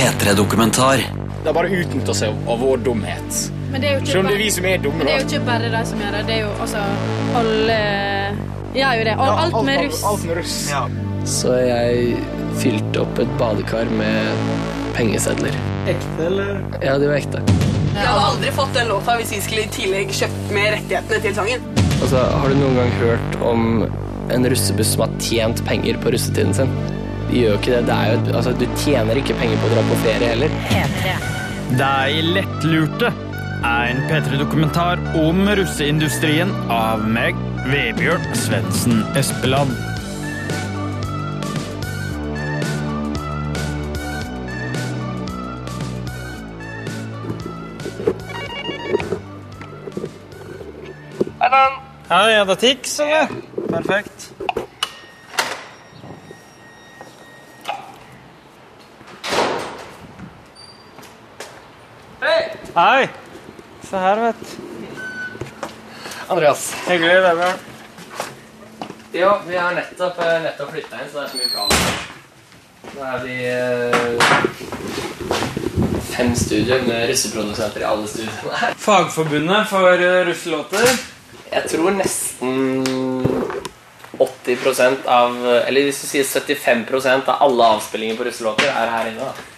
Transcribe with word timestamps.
P3-dokumentar. 0.00 1.02
Det 1.42 1.50
er 1.50 1.52
bare 1.52 1.68
å 1.68 1.80
utnytte 1.82 2.14
seg 2.16 2.46
av 2.48 2.62
vår 2.64 2.78
dumhet. 2.86 3.40
Men 3.70 3.82
det 3.82 3.88
er 3.88 3.98
jo 3.98 4.00
ikke 4.00 4.12
Selv 4.14 4.22
om 4.22 4.28
det 4.30 4.32
er 4.32 4.40
vi 4.40 4.50
som 4.54 4.68
er 4.70 4.78
dumme, 4.80 4.96
men 4.96 5.08
det 5.08 5.12
er 5.12 5.18
jo 5.18 5.26
ikke 5.26 5.40
bare 5.44 5.72
de 5.74 5.80
som 5.90 6.00
gjør 6.00 6.14
det. 6.16 6.20
Det 6.28 6.36
er 6.36 6.38
jo 6.40 6.52
altså 6.64 6.84
alle 7.40 7.76
gjør 8.78 8.94
jo 8.96 9.04
det. 9.10 9.16
Og 9.20 9.42
alt 9.42 9.58
med 9.66 9.82
russ. 9.84 9.98
Alt 10.08 10.24
med 10.24 10.38
russ. 10.40 10.54
Så 11.34 11.56
jeg 11.60 12.14
fylte 12.62 13.02
opp 13.02 13.20
et 13.20 13.34
badekar 13.42 13.92
med 13.98 14.54
pengesedler. 14.96 15.58
Ekte, 15.92 16.24
eller? 16.30 16.62
Ja, 16.80 16.94
de 17.02 17.10
var 17.10 17.18
ekte. 17.18 17.42
Jeg 17.90 18.00
hadde 18.00 18.24
aldri 18.30 18.54
fått 18.56 18.72
den 18.78 18.88
låta 18.88 19.18
hvis 19.20 19.34
vi 19.34 19.42
skulle 19.44 19.66
i 19.66 19.74
tillegg 19.74 20.14
kjøpt 20.16 20.54
med 20.56 20.70
rettighetene 20.78 21.20
til 21.26 21.36
sangen. 21.42 21.68
Altså, 21.98 22.24
har 22.40 22.48
du 22.48 22.56
noen 22.56 22.80
gang 22.80 22.96
hørt 23.02 23.36
om 23.52 23.68
en 24.32 24.48
russebuss 24.48 24.94
som 24.96 25.04
har 25.04 25.20
tjent 25.20 25.60
penger 25.68 26.00
på 26.00 26.14
russetiden 26.16 26.56
sin? 26.56 26.72
De 27.30 27.44
gjør 27.44 27.58
ikke 27.60 27.76
det. 27.76 27.82
det 27.86 27.96
er 27.96 28.12
jo, 28.12 28.36
altså, 28.36 28.52
du 28.58 28.66
tjener 28.76 29.18
ikke 29.20 29.36
penger 29.38 29.60
på 29.62 29.68
å 29.68 29.74
dra 29.74 29.84
på 29.86 29.98
ferie 30.04 30.30
heller. 30.32 30.54
De 31.78 32.22
lettlurte 32.34 33.12
er 33.60 33.92
en 33.92 34.02
P3-dokumentar 34.08 35.02
om 35.20 35.46
russeindustrien 35.60 36.50
av 36.74 37.06
meg, 37.06 37.38
Vebjørn 37.70 38.26
Svendsen 38.34 39.04
Espeland. 39.20 39.76
Hei, 52.10 52.32
er 52.34 52.44
det 52.44 52.56
Tix, 52.58 52.98
eller? 53.04 53.30
Perfekt. 53.70 54.09
Hei! 62.80 63.08
Se 63.84 63.96
her, 63.96 64.16
vet 64.16 64.36
du. 64.40 64.46
Andreas. 66.32 66.62
Hyggelig, 66.88 67.16
Vebjørn. 67.22 67.58
Jo, 69.12 69.32
vi 69.48 69.56
har 69.56 69.74
nettopp, 69.76 70.20
eh, 70.24 70.38
nettopp 70.46 70.70
flytta 70.72 70.96
inn, 71.02 71.10
så 71.12 71.18
det 71.18 71.24
er 71.26 71.28
så 71.32 71.36
mye 71.36 71.50
bra. 71.52 71.64
Nå 72.94 73.00
er 73.10 73.18
vi 73.26 73.36
eh, 73.50 74.16
fem 76.14 76.32
studier 76.32 76.80
med 76.88 77.04
russeprodusenter 77.12 77.84
i 77.84 77.88
alle 77.90 78.08
studiene. 78.08 78.56
Fagforbundet 78.86 79.68
for 79.74 79.92
uh, 80.06 80.24
russelåter. 80.30 80.88
Jeg 81.52 81.64
tror 81.74 81.90
nesten 82.00 82.82
80% 84.16 85.04
av 85.20 85.36
Eller 85.66 85.82
hvis 85.84 86.00
du 86.00 86.06
sier 86.14 86.24
75% 86.24 87.28
av 87.28 87.44
alle 87.44 87.72
avspillinger 87.76 88.16
på 88.16 88.30
russelåter 88.30 88.72
er 88.72 88.96
her 88.96 89.12
inne. 89.12 89.28
da. 89.28 89.49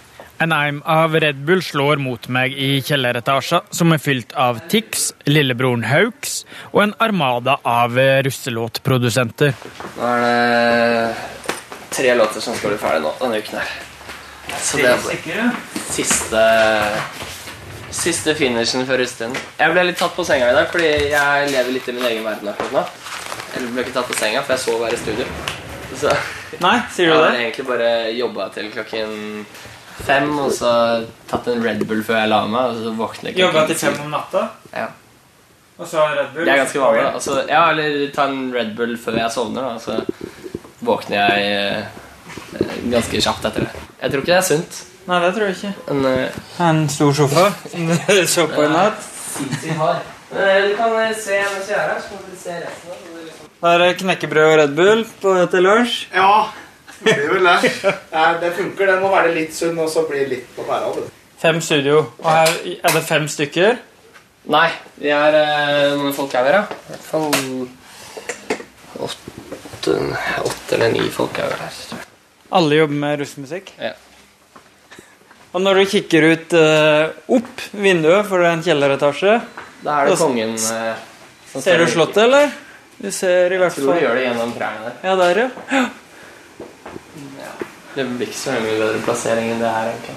En 0.43 0.51
eim 0.51 0.81
av 0.91 1.15
Red 1.23 1.45
Bull 1.47 1.61
slår 1.63 2.01
mot 2.03 2.25
meg 2.35 2.57
i 2.59 2.81
kjelleretasja, 2.83 3.61
som 3.71 3.93
er 3.95 4.01
fylt 4.03 4.33
av 4.35 4.59
Tix, 4.73 5.13
lillebroren 5.31 5.85
Hauks 5.87 6.41
og 6.73 6.81
en 6.83 6.95
armada 7.05 7.61
av 7.63 7.95
russelåtprodusenter. 8.27 9.55
Nå 10.01 10.09
er 10.09 10.25
det 10.25 11.05
tre 11.95 12.17
låter 12.19 12.43
som 12.43 12.57
skal 12.59 12.75
bli 12.75 12.81
ferdig 12.83 13.05
nå 13.05 13.15
denne 13.21 13.39
uken 13.39 13.61
her. 13.61 13.71
Så 14.59 14.83
det 14.83 14.91
er 14.91 15.55
siste 15.93 16.43
Siste 17.93 18.33
finishen 18.35 18.87
før 18.89 19.03
russetiden. 19.03 19.35
Jeg 19.61 19.73
ble 19.75 19.83
litt 19.85 19.99
tatt 20.01 20.15
på 20.17 20.25
senga 20.25 20.47
i 20.49 20.55
dag, 20.57 20.71
fordi 20.73 20.89
jeg 21.13 21.51
lever 21.53 21.75
litt 21.75 21.91
i 21.93 21.95
min 21.95 22.07
egen 22.09 22.25
verden 22.25 22.49
akkurat 22.49 22.79
nå. 22.79 22.85
Jeg 23.53 23.75
ble 23.75 23.85
ikke 23.85 23.93
tatt 23.99 24.09
på 24.09 24.17
senga, 24.17 24.41
for 24.41 24.57
jeg 24.57 24.65
sov 24.65 24.87
her 24.87 24.97
i 24.97 25.03
studio. 25.03 25.27
Så 26.01 26.15
Nei, 26.63 26.79
sier 26.95 27.11
du 27.11 27.13
det? 27.13 27.19
jeg 27.19 27.25
har 27.25 27.33
det? 27.33 27.41
egentlig 27.45 27.67
bare 27.69 27.93
jobba 28.17 28.49
til 28.55 28.71
klokken 28.73 29.47
fem, 30.07 30.31
og 30.39 30.51
så 30.57 30.73
tatt 31.31 31.47
en 31.53 31.63
Red 31.65 31.85
Bull 31.87 32.03
før 32.07 32.21
jeg 32.23 32.29
la 32.33 32.41
meg, 32.47 32.73
og 32.73 32.77
så 32.85 32.93
våkner 32.99 33.31
jeg 33.31 33.39
Jobba 33.43 33.53
klokken 33.61 33.75
til 33.77 33.89
fem 33.89 34.01
om 34.07 34.11
natta, 34.17 34.45
Ja. 34.73 34.87
og 35.79 35.87
så 35.89 36.07
Red 36.17 36.33
Bull. 36.35 36.45
Det 36.47 36.53
er 36.55 36.63
ganske 36.65 36.81
vanlig. 36.83 37.05
Altså, 37.15 37.37
ja, 37.49 37.65
eller 37.71 38.11
ta 38.15 38.25
en 38.31 38.53
Red 38.55 38.73
Bull 38.79 38.97
før 38.99 39.19
jeg 39.21 39.31
sovner, 39.35 39.63
da, 39.63 39.79
så 39.79 40.01
våkner 40.83 41.19
jeg 41.19 41.53
eh, 41.53 41.85
ganske 42.91 43.21
kjapt 43.23 43.45
etter 43.51 43.67
det. 43.69 43.85
Jeg 44.03 44.11
tror 44.11 44.25
ikke 44.25 44.33
det 44.33 44.39
er 44.41 44.49
sunt. 44.49 44.81
Nei, 45.07 45.19
det 45.23 45.29
tror 45.35 45.49
jeg 45.49 45.57
ikke. 45.59 45.75
En, 45.91 46.05
uh, 46.07 46.41
En 46.63 46.83
stor 46.89 47.13
sofa 47.15 47.49
som 47.71 47.87
du 48.09 48.27
så 48.31 48.47
på 48.51 48.63
i 48.65 48.69
natt. 48.71 49.03
sinnssykt 49.37 49.79
hard. 49.79 50.03
Eh, 50.33 50.59
du 50.69 50.77
kan 50.79 50.95
eh, 51.03 51.13
se 51.19 51.39
mens 51.43 51.69
jeg 51.71 51.77
er 51.79 51.89
her, 51.93 52.01
så 52.01 52.09
kan 52.17 52.31
du 52.31 52.37
se 52.39 52.55
resten. 52.63 52.91
liksom- 53.23 53.49
Da 53.63 53.73
er 53.75 53.79
det 53.83 53.89
knekkebrød 54.01 54.47
og 54.53 54.59
Red 54.59 54.77
Bull 54.79 55.05
på 55.23 55.35
til 55.53 55.63
lunsj. 55.67 55.97
Ja, 56.15 56.49
det 57.05 57.17
gjør 57.19 57.35
vel 57.37 57.49
det. 57.49 57.73
Nei, 58.13 58.29
det 58.43 58.53
funker. 58.59 58.93
Den 58.93 59.03
må 59.03 59.11
være 59.13 59.35
litt 59.35 59.55
sunn, 59.57 59.79
og 59.83 59.91
så 59.93 60.05
bli 60.09 60.25
litt 60.31 60.53
på 60.57 60.67
pæra. 60.69 60.93
Fem 61.43 61.61
studio. 61.65 62.05
Og 62.23 62.29
her 62.31 62.53
er 62.75 62.97
det 62.97 63.03
fem 63.09 63.27
stykker. 63.31 63.81
Nei, 64.53 64.69
vi 64.99 65.11
er 65.15 65.37
eh, 65.39 65.93
Hvor 66.01 66.15
folk 66.17 66.33
her, 66.35 66.49
ja. 66.51 66.63
I 66.67 66.95
hvert 66.95 67.05
fall 67.07 67.29
åtte, 69.03 69.95
åtte 70.43 70.75
eller 70.75 70.91
ni 70.95 71.07
folk 71.15 71.39
er 71.39 71.53
vel 71.53 71.63
her. 71.63 72.03
Alle 72.59 72.81
jobber 72.81 72.99
med 73.05 73.23
russmusikk? 73.23 73.71
Ja. 73.79 73.95
Og 75.53 75.61
når 75.63 75.83
du 75.83 75.91
kikker 75.93 76.27
ut 76.33 76.55
eh, 76.57 77.13
opp 77.37 77.65
vinduet, 77.77 78.27
for 78.29 78.41
det 78.41 78.49
er 78.49 78.55
en 78.57 78.67
kjelleretasje 78.67 79.39
Da 79.85 79.97
er 80.01 80.11
det 80.11 80.19
kongen 80.21 80.55
eh, 80.57 81.03
som 81.53 81.65
Ser 81.65 81.83
du 81.83 81.87
slottet, 81.93 82.23
eller? 82.25 82.53
Du 82.99 83.11
ser 83.13 83.53
i 83.53 83.59
hvert 83.61 83.75
fall 83.75 83.83
Jeg 83.83 83.89
tror 83.89 84.01
du 84.01 84.07
gjør 84.07 84.19
det 84.19 84.25
gjennom 84.29 84.55
trærne 84.57 84.87
der. 84.87 84.97
Ja, 85.05 85.17
der, 85.21 85.43
ja. 85.43 85.83
Det 87.95 88.05
blir 88.09 88.27
ikke 88.29 88.39
så 88.39 88.55
mye 88.57 88.79
bedre 88.81 89.01
plassering 89.05 89.51
enn 89.53 89.61
det 89.61 89.69
her. 89.75 89.91
egentlig. 89.93 90.17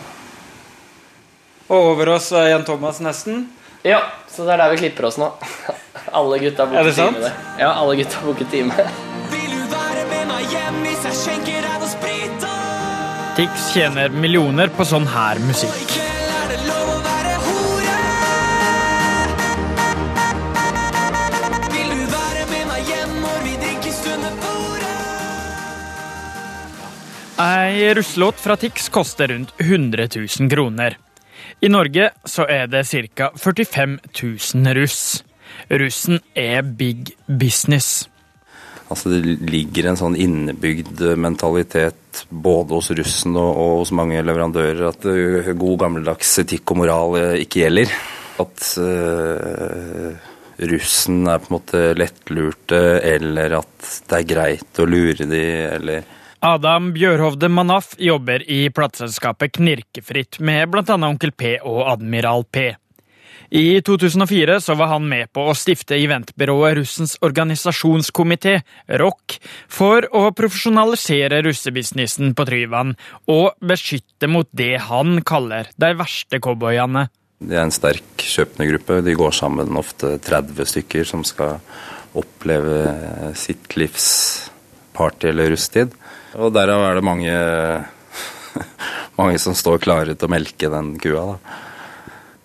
Og 1.67 1.89
over 1.91 2.13
oss 2.15 2.29
er 2.31 2.51
Jan 2.53 2.63
Thomas 2.67 2.99
nesten. 3.03 3.47
Ja, 3.85 3.99
så 4.31 4.45
det 4.45 4.53
er 4.55 4.63
der 4.63 4.71
vi 4.75 4.77
klipper 4.83 5.09
oss 5.09 5.17
nå. 5.21 5.31
Alle 6.17 6.39
gutta 6.39 6.63
Er 6.63 6.71
booker 6.71 6.83
det 6.89 6.95
sant? 6.95 7.17
time 7.17 7.27
der. 7.27 7.35
Ja, 7.59 7.71
alle 7.81 7.95
gutta 7.99 8.21
booker 8.23 8.45
time. 8.51 8.73
Tix 13.35 13.65
tjener 13.73 14.09
millioner 14.15 14.71
på 14.71 14.85
sånn 14.87 15.07
her 15.11 15.39
musikk. 15.43 15.91
Ei 27.35 27.93
russelåt 27.93 28.39
fra 28.39 28.55
Tix 28.55 28.89
koster 28.89 29.27
rundt 29.27 29.53
100 29.57 30.07
000 30.39 30.49
kroner. 30.49 30.97
I 31.59 31.67
Norge 31.69 32.09
så 32.23 32.45
er 32.47 32.69
det 32.71 32.85
ca. 32.87 33.31
45 33.35 33.99
000 34.55 34.75
russ. 34.77 35.23
Russen 35.67 36.21
er 36.33 36.61
big 36.61 37.11
business. 37.27 38.07
Altså 38.87 39.09
Det 39.09 39.51
ligger 39.51 39.89
en 39.89 39.99
sånn 39.99 40.15
innebygd 40.15 41.03
mentalitet 41.19 42.23
både 42.29 42.79
hos 42.79 42.93
russen 42.95 43.35
og, 43.35 43.51
og 43.51 43.77
hos 43.81 43.91
mange 43.91 44.23
leverandører 44.23 44.87
at 44.93 45.11
eh, 45.11 45.51
god 45.59 45.79
gammeldags 45.83 46.37
etikk 46.45 46.71
og 46.71 46.83
moral 46.85 47.19
eh, 47.19 47.39
ikke 47.43 47.65
gjelder. 47.65 47.95
At 48.39 48.67
eh, 48.79 50.27
russen 50.71 51.25
er 51.27 51.43
på 51.43 51.51
en 51.51 51.57
måte 51.57 51.87
lettlurte, 51.99 52.85
eller 53.03 53.59
at 53.59 53.95
det 54.07 54.21
er 54.21 54.29
greit 54.29 54.79
å 54.79 54.87
lure 54.87 55.27
de, 55.27 55.47
eller 55.75 56.14
Adam 56.45 56.91
Bjørhovde 56.93 57.47
Manaf 57.49 57.95
jobber 57.97 58.43
i 58.45 58.67
plateselskapet 58.69 59.55
Knirkefritt 59.57 60.37
med 60.45 60.67
bl.a. 60.69 60.97
Onkel 61.07 61.31
P 61.33 61.55
og 61.65 61.79
Admiral 61.89 62.45
P. 62.45 62.67
I 63.49 63.81
2004 63.85 64.59
så 64.61 64.75
var 64.77 64.91
han 64.91 65.07
med 65.09 65.31
på 65.33 65.41
å 65.49 65.55
stifte 65.57 65.97
eventbyrået 65.97 66.77
Russens 66.77 67.15
organisasjonskomité, 67.25 68.59
ROK, 69.01 69.39
for 69.65 70.05
å 70.13 70.27
profesjonalisere 70.37 71.41
russebusinessen 71.47 72.37
på 72.37 72.45
Tryvann 72.45 72.93
og 73.25 73.57
beskytte 73.65 74.29
mot 74.29 74.49
det 74.53 74.75
han 74.91 75.23
kaller 75.25 75.73
de 75.81 75.93
verste 75.97 76.37
cowboyene. 76.45 77.07
Det 77.41 77.57
er 77.57 77.65
en 77.65 77.73
sterk 77.73 78.21
kjøpende 78.21 78.69
gruppe. 78.69 79.01
De 79.01 79.17
går 79.17 79.33
sammen 79.41 79.81
ofte 79.81 80.19
30 80.21 80.75
stykker 80.75 81.09
som 81.09 81.25
skal 81.25 81.57
oppleve 82.13 83.33
sitt 83.33 83.73
livs 83.81 84.11
party 84.93 85.33
eller 85.33 85.55
russetid. 85.55 85.95
Og 86.35 86.51
derav 86.55 86.83
er 86.83 86.97
det 86.97 87.05
mange, 87.05 87.35
mange 89.19 89.39
som 89.39 89.55
står 89.55 89.83
klare 89.83 90.15
til 90.15 90.27
å 90.27 90.33
melke 90.33 90.71
den 90.71 90.95
kua. 90.99 91.35
da. 91.35 91.61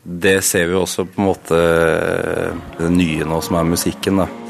Det 0.00 0.38
ser 0.46 0.70
vi 0.70 0.78
også 0.78 1.06
på 1.10 1.20
en 1.20 1.26
måte 1.26 1.58
det 2.78 2.92
nye 2.94 3.26
nå 3.28 3.40
som 3.44 3.58
er 3.60 3.72
musikken. 3.74 4.22
da. 4.22 4.49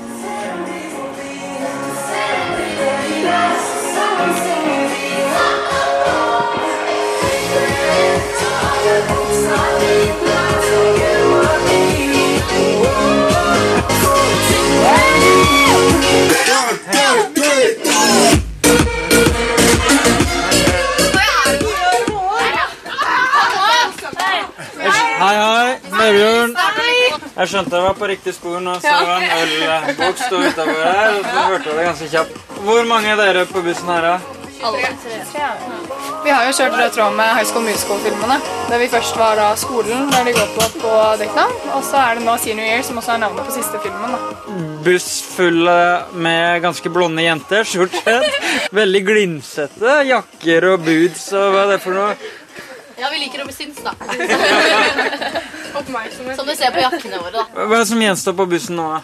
Jeg 27.40 27.48
skjønte 27.48 27.78
jeg 27.78 27.84
var 27.86 27.94
på 27.96 28.08
riktig 28.10 28.34
spor 28.36 28.58
nå. 28.60 28.74
Så 28.82 28.90
det 28.92 29.06
var 29.08 29.22
en 29.24 29.30
ølboks 29.40 30.26
sto 30.26 30.42
utafor 30.44 30.82
her. 30.84 31.14
Og 31.14 31.24
så 31.24 31.46
hørte 31.48 31.70
jeg 31.70 31.78
det 31.78 31.86
ganske 31.86 32.08
kjapt. 32.12 32.36
Hvor 32.66 32.84
mange 32.90 33.14
er 33.14 33.16
dere 33.16 33.46
på 33.48 33.62
bussen 33.64 33.88
her, 33.88 34.04
da? 34.10 34.18
Vi 34.60 36.30
har 36.30 36.42
jo 36.44 36.52
kjørt 36.52 36.74
rød 36.76 36.90
tråd 36.92 37.14
med 37.16 37.30
High 37.32 37.46
School 37.48 37.64
Musical-filmene. 37.64 38.36
Der 38.68 38.82
vi 38.82 38.88
først 38.92 39.16
var 39.16 39.38
da 39.40 39.46
skolen, 39.56 40.10
der 40.12 40.26
de 40.28 40.34
går 40.36 40.50
på 40.58 40.66
på 40.82 40.90
dekknavn. 41.22 41.54
Og 41.78 41.86
så 41.88 41.96
er 42.02 42.18
det 42.20 42.26
nå 42.26 42.34
Senior 42.42 42.68
Year, 42.68 42.82
som 42.84 43.00
også 43.00 43.14
er 43.14 43.22
navnet 43.24 43.48
på 43.48 43.54
siste 43.56 43.80
filmen. 43.80 44.12
da. 44.12 44.20
Buss 44.84 45.08
full 45.36 45.64
med 46.12 46.60
ganske 46.60 46.92
blonde 46.92 47.24
jenter, 47.24 47.64
stort 47.64 47.96
sett. 48.04 48.36
Veldig 48.80 49.02
glinsete 49.08 49.96
jakker 50.10 50.68
og 50.74 50.84
boots 50.84 51.30
og 51.32 51.54
hva 51.54 51.64
er 51.64 51.72
det 51.74 51.80
for 51.86 51.96
noe? 51.96 52.12
Ja, 53.00 53.08
vi 53.08 53.16
liker 53.22 53.40
å 53.40 53.46
bli 53.48 53.54
syns, 53.56 53.78
da. 53.80 53.94
Som 56.36 56.46
du 56.46 56.52
ser 56.52 56.68
på 56.74 56.82
jakkene 56.82 57.16
våre, 57.22 57.30
da. 57.38 57.44
Hva 57.54 57.78
er 57.78 57.80
det 57.80 57.86
som 57.88 58.02
gjenstår 58.02 58.34
på 58.36 58.44
bussen 58.50 58.76
nå, 58.76 58.88
da? 58.92 59.00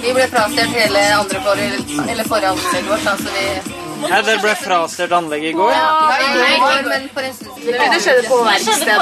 Vi 0.00 0.12
ble 0.16 0.26
frastjålet 0.32 0.76
hele 0.78 1.06
andre 1.20 1.40
for, 1.46 1.64
eller 2.10 2.28
forrige 2.28 2.52
anlegg 2.54 2.92
vårt, 2.92 3.08
Altså 3.14 3.28
så 3.28 3.34
vi 3.34 3.82
dere 4.04 4.36
ble 4.42 4.54
frastjålet 4.58 5.12
anlegget 5.16 5.50
i 5.50 5.56
går? 5.56 5.70
Ja, 5.72 5.84
nei, 6.10 6.24
nei, 6.36 6.56
nei, 6.60 6.80
men 6.88 7.06
for 7.14 7.24
en 7.24 7.34
stund 7.36 7.60
siden. 7.60 7.92
Det 7.94 8.00
skjedde 8.04 8.24
på 8.28 8.40
verkstedet. 8.44 8.98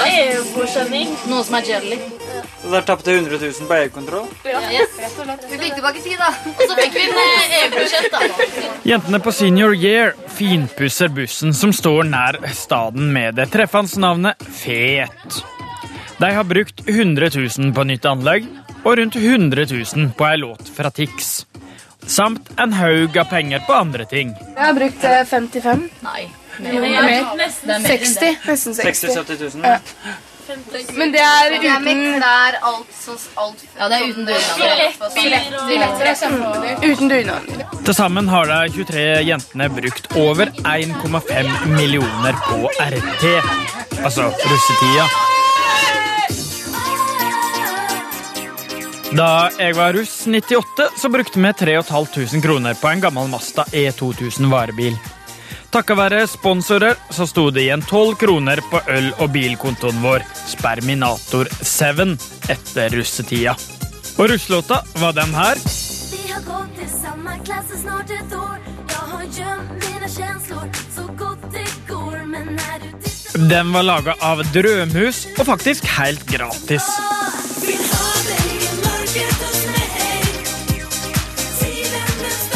Noe 1.31 1.44
som 1.46 1.56
er 1.58 1.70
jelly. 1.73 1.99
Så 2.62 2.70
dere 2.70 2.84
tapte 2.87 3.14
100 3.17 3.40
000 3.43 3.69
på 3.69 3.76
eierkontroll? 3.79 4.29
Ja, 4.46 4.61
Yes. 4.73 4.94
Vi 5.50 5.58
fikk 5.58 5.75
tilbake 5.75 6.02
tid, 6.05 6.19
da. 6.20 6.31
Og 6.52 6.62
så 6.70 6.76
fikk 6.79 6.94
vi 6.94 7.06
en 7.08 7.19
eh, 7.19 7.56
EU-budsjett, 7.58 8.14
da. 8.14 8.20
Jentene 8.87 9.20
på 9.25 9.34
Senior 9.34 9.75
Year 9.75 10.14
finpusser 10.38 11.11
bussen 11.12 11.55
som 11.56 11.75
står 11.75 12.06
nær 12.08 12.38
staden 12.56 13.11
med 13.14 13.40
det 13.40 13.50
treffende 13.52 14.00
navnet 14.06 14.46
Fet. 14.62 15.43
De 16.23 16.31
har 16.31 16.46
brukt 16.46 16.84
100 16.87 17.32
000 17.34 17.73
på 17.75 17.84
nytt 17.88 18.06
anlegg 18.06 18.46
og 18.84 18.99
rundt 18.99 19.17
100 19.17 19.67
000 19.70 20.12
på 20.19 20.26
ei 20.29 20.37
låt 20.43 20.69
fra 20.76 20.90
Tix. 20.90 21.46
Samt 22.06 22.50
en 22.58 22.73
haug 22.75 23.17
av 23.19 23.29
penger 23.31 23.62
på 23.67 23.73
andre 23.79 24.05
ting. 24.11 24.34
Jeg 24.56 24.64
har 24.64 24.75
brukt 24.75 25.05
eh, 25.06 25.23
55. 25.29 25.88
Nei. 26.02 26.26
Mer. 26.58 27.25
60. 27.87 28.37
Nesten 28.46 28.75
60. 28.75 29.14
60 29.14 29.56
000? 29.56 29.64
Ja. 29.64 29.79
Men 30.99 31.12
det 31.14 31.20
er 31.23 31.50
Det 31.50 31.58
uten 31.62 32.00
klær, 32.19 32.56
alt 32.67 32.88
sånn 32.99 33.19
alt. 33.38 33.62
Ja, 33.79 33.88
det 33.88 33.96
er 33.96 34.08
uten 34.11 34.26
dugnad. 34.26 34.58
Uten 36.82 37.08
dugnad. 37.12 37.52
Til 37.87 37.94
sammen 37.94 38.29
har 38.29 38.50
de 38.50 38.58
23 38.75 39.05
jentene 39.29 39.69
brukt 39.73 40.11
over 40.19 40.50
1,5 40.67 41.52
millioner 41.76 42.34
på 42.49 42.58
RT. 42.75 43.25
Altså 44.02 44.29
russetida. 44.32 45.06
Da 49.12 49.50
jeg 49.60 49.74
var 49.76 49.92
russ 49.92 50.24
98, 50.26 50.86
så 50.96 51.08
brukte 51.12 51.40
vi 51.40 51.50
3500 51.52 52.40
kroner 52.42 52.74
på 52.80 52.88
en 52.88 53.00
gammel 53.00 53.28
Masta 53.28 53.66
E2000 53.68 54.48
varebil. 54.48 54.96
Takket 55.72 55.98
være 55.98 56.22
sponsorer 56.28 56.96
så 57.12 57.26
sto 57.28 57.46
det 57.52 57.66
igjen 57.66 57.84
12 57.84 58.14
kroner 58.20 58.60
på 58.70 58.80
øl- 58.88 59.12
og 59.18 59.30
bilkontoen 59.34 60.00
vår, 60.04 60.24
Sperminator 60.48 61.48
7, 61.60 62.16
etter 62.52 62.96
russetida. 62.96 63.54
Og 64.16 64.32
russelåta 64.32 64.80
var 65.00 65.12
den 65.16 65.32
her. 65.36 65.60
Vi 66.12 66.32
har 66.32 66.44
gått 66.48 66.80
i 66.80 66.88
samme 66.92 67.36
klasse 67.44 67.80
snart 67.80 68.12
et 68.12 68.36
år 68.36 68.58
Jeg 68.92 69.08
har 69.12 69.24
gjemt 69.38 69.72
mine 69.86 70.12
kjensler 70.16 70.84
så 70.92 71.06
godt 71.16 71.48
det 71.52 71.68
går 71.88 72.20
Men 72.32 72.54
er 72.56 72.84
du 72.84 73.48
Den 73.48 73.72
var 73.72 73.88
laga 73.88 74.16
av 74.20 74.44
Drømhus, 74.52 75.26
og 75.38 75.48
faktisk 75.48 75.88
helt 75.98 76.24
gratis. 76.28 76.88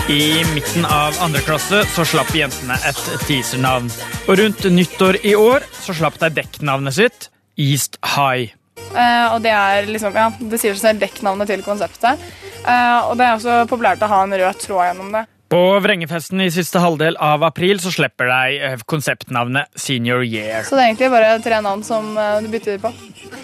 I 0.08 0.44
midten 0.54 0.84
av 0.86 1.16
andre 1.18 1.40
klasse 1.42 1.80
så 1.90 2.04
slapp 2.06 2.28
jentene 2.30 2.76
et 2.86 2.98
teasernavn. 3.26 3.88
Og 4.30 4.36
rundt 4.38 4.62
nyttår 4.70 5.16
i 5.26 5.32
år 5.34 5.64
så 5.74 5.96
slapp 5.98 6.20
de 6.20 6.28
dekknavnet 6.36 6.94
sitt, 6.94 7.26
East 7.58 7.98
High. 8.14 8.52
Uh, 8.94 9.34
og 9.34 9.40
det 9.42 9.50
er 9.50 9.88
liksom, 9.90 10.14
ja, 10.14 10.28
det 10.38 10.60
sier 10.62 10.76
seg 10.76 10.84
selv 10.84 11.02
dekknavnet 11.02 11.50
til 11.50 11.64
konseptet. 11.66 12.22
Uh, 12.62 13.08
og 13.08 13.16
det 13.18 13.26
er 13.26 13.32
også 13.34 13.56
populært 13.66 14.04
å 14.06 14.10
ha 14.12 14.20
en 14.22 14.36
rød 14.38 14.62
tråd 14.62 14.84
gjennom 14.92 15.10
det. 15.16 15.24
På 15.50 15.62
Vrengefesten 15.82 16.44
i 16.44 16.52
siste 16.54 16.82
halvdel 16.82 17.18
av 17.22 17.42
april 17.46 17.82
så 17.82 17.90
slipper 17.94 18.30
de 18.30 18.62
eh, 18.66 18.80
konseptnavnet 18.86 19.74
Senior 19.78 20.22
Year. 20.26 20.62
Så 20.66 20.78
det 20.78 20.84
er 20.84 20.90
egentlig 20.92 21.10
bare 21.14 21.36
tre 21.42 21.60
navn 21.66 21.82
som 21.86 22.14
du 22.42 22.48
bytter 22.50 22.78
på. 22.82 22.90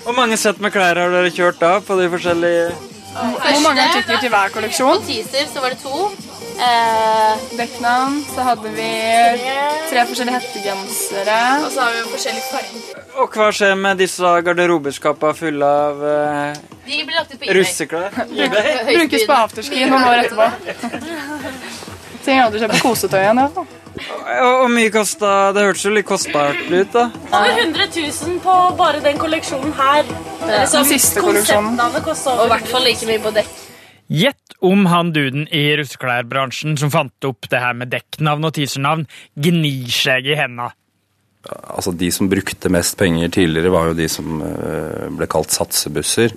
Hvor 0.03 0.15
mange 0.19 0.39
sett 0.39 0.63
med 0.63 0.75
klær 0.75 0.99
har 0.99 1.15
dere 1.15 1.31
kjørt 1.31 1.59
da? 1.63 1.77
på 1.83 1.99
de 1.99 2.11
forskjellige... 2.11 2.71
Hvor 3.13 3.63
mange 3.67 3.87
artikler 3.87 4.19
til 4.23 4.35
hver 4.35 4.55
kolleksjon? 4.55 4.99
På 4.99 5.11
teaser 5.11 5.47
så 5.51 5.63
var 5.63 5.77
det 5.77 5.83
to. 5.85 6.11
Eh, 6.59 7.57
Dekknavn. 7.59 8.25
Så 8.35 8.41
hadde 8.47 8.69
vi 8.77 8.89
tre 9.91 10.05
forskjellige 10.09 10.39
hettegensere. 10.39 11.39
Og 11.65 11.71
så 11.73 11.81
har 11.81 11.93
vi 11.95 11.99
jo 12.03 12.09
forskjellige 12.13 12.47
farger. 12.51 13.03
Og 13.23 13.37
hva 13.37 13.49
skjer 13.57 13.75
med 13.79 14.01
disse 14.03 14.33
garderobeskapene 14.47 15.37
fulle 15.37 15.69
av 15.89 16.03
eh, 16.13 16.63
de 16.87 17.05
blir 17.07 17.15
lagt 17.17 17.35
ut 17.35 17.39
på 17.39 17.45
eBay. 17.45 17.55
russeklær? 17.61 18.17
Brukes 18.91 19.27
på 19.29 19.37
afterski 19.37 19.85
noen 19.87 20.09
år 20.09 20.25
etterpå. 20.25 20.51
Ting 22.23 22.37
jeg 22.37 22.45
hadde 22.45 22.61
kjøpt 22.63 22.77
på 22.79 22.89
kosetøyet. 22.89 23.23
igjen. 23.23 23.41
Ja. 23.43 23.69
Og 24.43 24.53
hvor 24.63 24.71
mye 24.73 24.89
kosta 24.89 25.53
Det 25.53 25.67
hørtes 25.67 25.83
jo 25.85 25.91
litt 25.93 26.07
kostbart 26.09 26.63
ut, 26.71 26.95
da. 26.95 27.03
Over 27.29 27.59
100 27.61 27.89
000 27.93 28.39
på 28.45 28.55
bare 28.79 29.03
den 29.05 29.19
kolleksjonen 29.21 29.75
her. 29.77 30.09
Den 30.47 30.89
siste 30.89 31.21
kolleksjonen. 31.21 31.77
Og 31.81 32.47
i 32.47 32.49
hvert 32.55 32.73
fall 32.73 32.89
like 32.89 33.11
mye 33.11 33.21
på 33.27 33.35
dekk. 33.37 33.62
Om 34.63 34.87
han 34.87 35.11
duden 35.15 35.49
i 35.51 35.65
russeklærbransjen 35.79 36.77
som 36.79 36.93
fant 36.95 37.27
opp 37.27 37.49
det 37.51 37.59
her 37.63 37.75
med 37.75 37.91
dekknavn 37.91 38.47
og 38.47 38.55
teasernavn, 38.55 39.09
gnir 39.35 39.91
seg 39.91 40.29
i 40.31 40.39
henda. 40.39 40.71
Altså 41.51 41.91
De 41.99 42.11
som 42.15 42.31
brukte 42.31 42.71
mest 42.71 42.95
penger 43.01 43.33
tidligere, 43.35 43.73
var 43.75 43.91
jo 43.91 43.99
de 43.99 44.07
som 44.11 44.39
eh, 44.47 45.09
ble 45.11 45.27
kalt 45.31 45.51
satsebusser. 45.51 46.37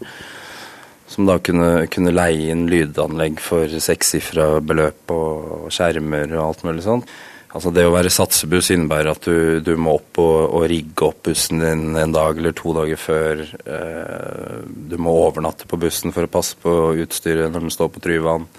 Som 1.06 1.30
da 1.30 1.38
kunne, 1.38 1.86
kunne 1.94 2.16
leie 2.16 2.50
inn 2.50 2.66
lydanlegg 2.72 3.38
for 3.44 3.70
sekssifra 3.70 4.56
beløp 4.66 5.14
og 5.14 5.70
skjermer 5.74 6.34
og 6.34 6.48
alt 6.48 6.66
mulig 6.66 6.86
sånt. 6.88 7.12
Altså 7.56 7.72
Det 7.72 7.86
å 7.88 7.94
være 7.94 8.12
satsebuss 8.12 8.74
innebærer 8.76 9.14
at 9.14 9.28
du, 9.30 9.62
du 9.64 9.76
må 9.80 9.96
opp 9.96 10.20
og, 10.20 10.40
og 10.60 10.66
rigge 10.68 11.08
opp 11.08 11.22
bussen 11.30 11.62
din 11.64 11.96
en 11.96 12.16
dag 12.16 12.36
eller 12.36 12.56
to 12.58 12.74
dager 12.76 13.00
før. 13.00 13.44
Eh, 13.64 14.58
du 14.92 14.98
må 15.00 15.14
overnatte 15.24 15.70
på 15.70 15.80
bussen 15.80 16.12
for 16.16 16.28
å 16.28 16.32
passe 16.32 16.60
på 16.60 16.74
utstyret 17.06 17.54
når 17.54 17.68
den 17.68 17.76
står 17.76 17.94
på 17.94 18.04
Tryvann. 18.04 18.50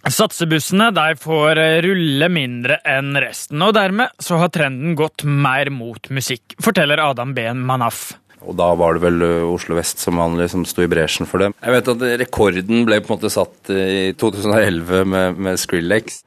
Satsebussene 0.00 0.88
de 0.96 1.18
får 1.20 1.60
rulle 1.84 2.30
mindre 2.32 2.78
enn 2.88 3.12
resten, 3.20 3.60
og 3.60 3.74
dermed 3.76 4.16
så 4.16 4.38
har 4.40 4.48
trenden 4.54 4.96
gått 4.96 5.26
mer 5.28 5.68
mot 5.68 6.08
musikk, 6.08 6.56
forteller 6.64 7.02
Adam 7.04 7.36
B. 7.36 7.44
Manaf. 7.52 8.14
Og 8.40 8.56
da 8.56 8.70
var 8.72 8.96
det 8.96 9.04
vel 9.04 9.20
eh, 9.26 9.44
Oslo 9.44 9.76
vest 9.76 10.00
som 10.00 10.16
vanlig 10.16 10.48
som 10.54 10.64
sto 10.64 10.80
i 10.80 10.88
bresjen 10.88 11.28
for 11.28 11.44
det. 11.44 11.52
Jeg 11.60 11.76
vet 11.76 11.92
at 11.92 12.08
rekorden 12.24 12.88
ble 12.88 13.02
på 13.04 13.12
en 13.12 13.18
måte 13.18 13.34
satt 13.36 13.74
i 13.76 14.16
2011 14.16 15.04
med, 15.04 15.44
med 15.44 15.60
Skrillex. 15.60 16.22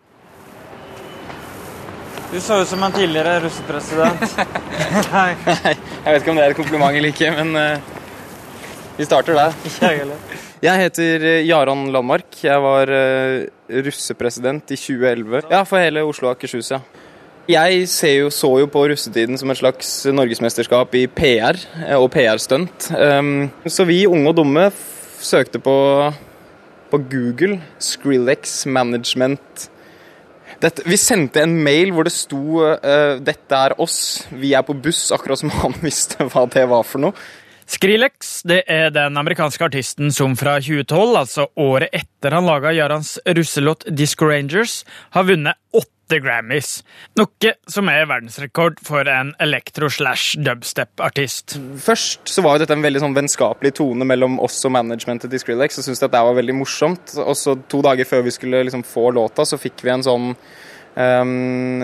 Du 2.34 2.40
så 2.42 2.56
ut 2.62 2.68
som 2.68 2.82
en 2.84 2.92
tidligere 2.92 3.36
russepresident. 3.44 4.24
Nei, 5.14 5.34
jeg 5.38 5.76
vet 6.08 6.16
ikke 6.24 6.32
om 6.32 6.38
det 6.40 6.46
er 6.48 6.54
et 6.56 6.58
kompliment 6.58 6.96
eller 6.98 7.12
ikke, 7.14 7.28
men 7.30 7.52
uh, 7.54 8.96
vi 8.98 9.06
starter 9.06 9.38
der. 9.38 9.58
Jeg. 9.84 10.08
Jeg 10.64 10.80
heter 10.82 11.26
eh, 11.30 11.44
Jaran 11.46 11.84
Landmark. 11.94 12.40
Jeg 12.42 12.64
var 12.64 12.90
uh, 12.90 13.44
russepresident 13.86 14.74
i 14.74 14.78
2011. 14.80 15.44
Ja, 15.52 15.60
for 15.62 15.78
hele 15.78 16.02
Oslo 16.10 16.32
og 16.32 16.34
Akershus, 16.34 16.72
ja. 16.74 16.80
Jeg 17.52 17.84
ser 17.92 18.16
jo, 18.24 18.32
så 18.34 18.50
jo 18.64 18.70
på 18.72 18.88
russetiden 18.90 19.38
som 19.38 19.54
et 19.54 19.60
slags 19.62 19.92
norgesmesterskap 20.10 20.98
i 20.98 21.04
PR 21.14 21.60
og 22.00 22.08
PR-stunt. 22.16 22.90
Um, 22.98 23.52
så 23.68 23.86
vi 23.86 24.08
unge 24.10 24.34
og 24.34 24.40
dumme 24.42 24.66
søkte 25.22 25.62
på, 25.62 25.78
på 26.90 27.02
Google 27.14 27.60
Skrillex 27.78 28.64
Management. 28.66 29.70
Dette, 30.64 30.86
vi 30.88 30.96
sendte 30.96 31.42
en 31.44 31.58
mail 31.60 31.92
hvor 31.92 32.08
det 32.08 32.14
sto 32.16 32.62
uh, 32.64 33.20
'Dette 33.20 33.58
er 33.68 33.76
oss, 33.84 34.24
vi 34.32 34.54
er 34.56 34.64
på 34.64 34.76
buss', 34.80 35.12
akkurat 35.12 35.42
som 35.42 35.52
han 35.60 35.76
visste 35.84 36.24
hva 36.24 36.46
det 36.48 36.64
var 36.72 36.86
for 36.88 37.04
noe. 37.04 37.26
Skrillex 37.74 38.42
det 38.48 38.62
er 38.72 38.92
den 38.92 39.18
amerikanske 39.18 39.64
artisten 39.66 40.12
som 40.12 40.36
fra 40.40 40.58
2012, 40.60 41.16
altså 41.20 41.48
året 41.60 41.94
etter 41.96 42.36
han 42.36 42.48
laga 42.48 42.74
Jarans 42.76 43.16
russelåt 43.26 43.88
Disco 43.88 44.28
Rangers, 44.28 44.82
har 45.16 45.28
vunnet 45.28 45.60
åtte 45.72 45.93
Grammys. 46.10 46.84
Noe 47.18 47.54
som 47.72 47.90
er 47.92 48.06
verdensrekord 48.10 48.80
for 48.86 49.08
en 49.10 49.34
elektro-slash-dubstep-artist. 49.44 51.58
Først 51.82 52.20
så 52.30 52.42
var 52.46 52.52
jo 52.56 52.62
dette 52.64 52.76
en 52.78 52.86
veldig 52.86 53.02
sånn 53.06 53.18
vennskapelig 53.18 53.72
tone 53.80 54.04
mellom 54.08 54.34
oss 54.44 54.58
og 54.68 54.72
managementet 54.76 55.30
til 55.32 55.40
Skrillex. 55.42 55.70
og 55.80 55.84
syntes 55.88 56.04
at 56.04 56.14
det 56.14 56.26
var 56.28 56.36
veldig 56.38 56.58
morsomt. 56.60 57.06
Og 57.24 57.36
så 57.40 57.52
to 57.70 57.80
dager 57.86 58.06
før 58.10 58.22
vi 58.28 58.36
skulle 58.36 58.66
liksom 58.68 58.84
få 58.88 59.06
låta, 59.16 59.42
så 59.46 59.56
fikk 59.62 59.78
vi 59.84 59.90
en 59.94 60.06
sånn 60.06 60.28
ehm, 60.96 61.82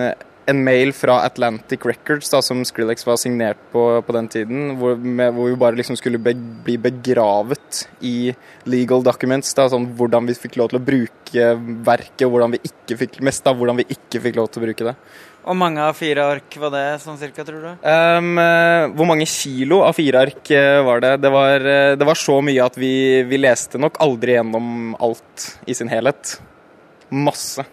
en 0.49 0.63
mail 0.65 0.91
fra 0.95 1.19
Atlantic 1.27 1.85
Records, 1.87 2.31
da, 2.33 2.41
som 2.45 2.63
Skrillex 2.67 3.05
var 3.07 3.19
signert 3.21 3.61
på 3.73 3.85
på 4.05 4.15
den 4.15 4.27
tiden, 4.31 4.73
hvor, 4.79 4.97
med, 4.97 5.33
hvor 5.35 5.49
vi 5.49 5.59
bare 5.59 5.77
liksom 5.79 5.97
skulle 5.99 6.21
be, 6.21 6.33
bli 6.65 6.77
begravet 6.81 7.85
i 8.05 8.33
legal 8.69 9.03
documents. 9.05 9.53
Da, 9.57 9.69
sånn 9.71 9.91
hvordan 9.99 10.29
vi 10.29 10.37
fikk 10.37 10.59
lov 10.59 10.71
til 10.71 10.81
å 10.81 10.85
bruke 10.91 11.49
verket, 11.87 12.25
og 12.27 12.35
hvordan 12.35 12.57
vi 12.57 12.63
ikke 12.71 12.99
fikk 13.03 13.19
mest 13.25 13.47
av 13.49 13.59
hvordan 13.59 13.81
vi 13.81 13.89
ikke 13.95 14.21
fikk 14.27 14.39
lov 14.39 14.49
til 14.49 14.61
å 14.61 14.67
bruke 14.67 14.89
det. 14.91 14.95
Og 15.49 15.55
mange 15.57 15.81
av 15.81 15.95
fire 15.97 16.25
ark 16.35 16.57
var 16.61 16.73
det, 16.73 16.83
sånn 17.01 17.17
cirka, 17.17 17.45
tror 17.47 17.63
du? 17.63 17.69
Um, 17.81 18.33
eh, 18.41 18.89
hvor 18.93 19.07
mange 19.09 19.25
kilo 19.29 19.79
av 19.87 19.95
fire 19.97 20.25
ark 20.27 20.51
eh, 20.53 20.81
var 20.85 21.01
det? 21.05 21.15
Det 21.23 21.31
var, 21.33 21.65
eh, 21.73 21.95
det 21.97 22.07
var 22.09 22.19
så 22.19 22.37
mye 22.45 22.65
at 22.65 22.77
vi, 22.77 22.93
vi 23.29 23.39
leste 23.39 23.81
nok 23.81 23.97
aldri 24.03 24.35
gjennom 24.35 24.93
alt 24.99 25.47
i 25.65 25.77
sin 25.77 25.89
helhet. 25.89 26.35
Masse. 27.09 27.65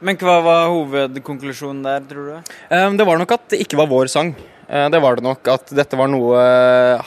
Men 0.00 0.16
hva 0.20 0.38
var 0.44 0.70
hovedkonklusjonen 0.72 1.82
der, 1.84 2.06
tror 2.08 2.30
du? 2.30 2.54
Um, 2.72 2.96
det 2.96 3.04
var 3.04 3.20
nok 3.20 3.34
at 3.36 3.50
det 3.52 3.60
ikke 3.66 3.76
var 3.80 3.90
vår 3.90 4.08
sang. 4.12 4.32
Uh, 4.70 4.86
det 4.92 5.00
var 5.02 5.18
det 5.18 5.26
nok 5.26 5.50
at 5.52 5.72
dette 5.76 5.98
var 5.98 6.08
noe 6.08 6.40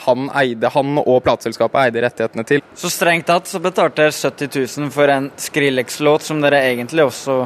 han 0.04 0.28
eide, 0.38 0.70
han 0.70 1.00
og 1.02 1.18
plateselskapet 1.26 1.88
eide 1.88 2.04
rettighetene 2.06 2.46
til. 2.46 2.62
Så 2.78 2.92
strengt 2.92 3.26
tatt 3.30 3.50
så 3.50 3.58
betalte 3.62 4.04
dere 4.04 4.14
70 4.14 4.78
000 4.78 4.94
for 4.94 5.10
en 5.10 5.30
Skrillex-låt 5.40 6.28
som 6.28 6.44
dere 6.44 6.62
egentlig 6.68 7.08
også 7.08 7.40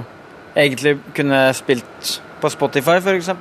egentlig 0.58 0.98
kunne 1.16 1.40
spilt 1.56 2.18
på 2.42 2.52
Spotify, 2.52 2.98
f.eks.? 3.00 3.32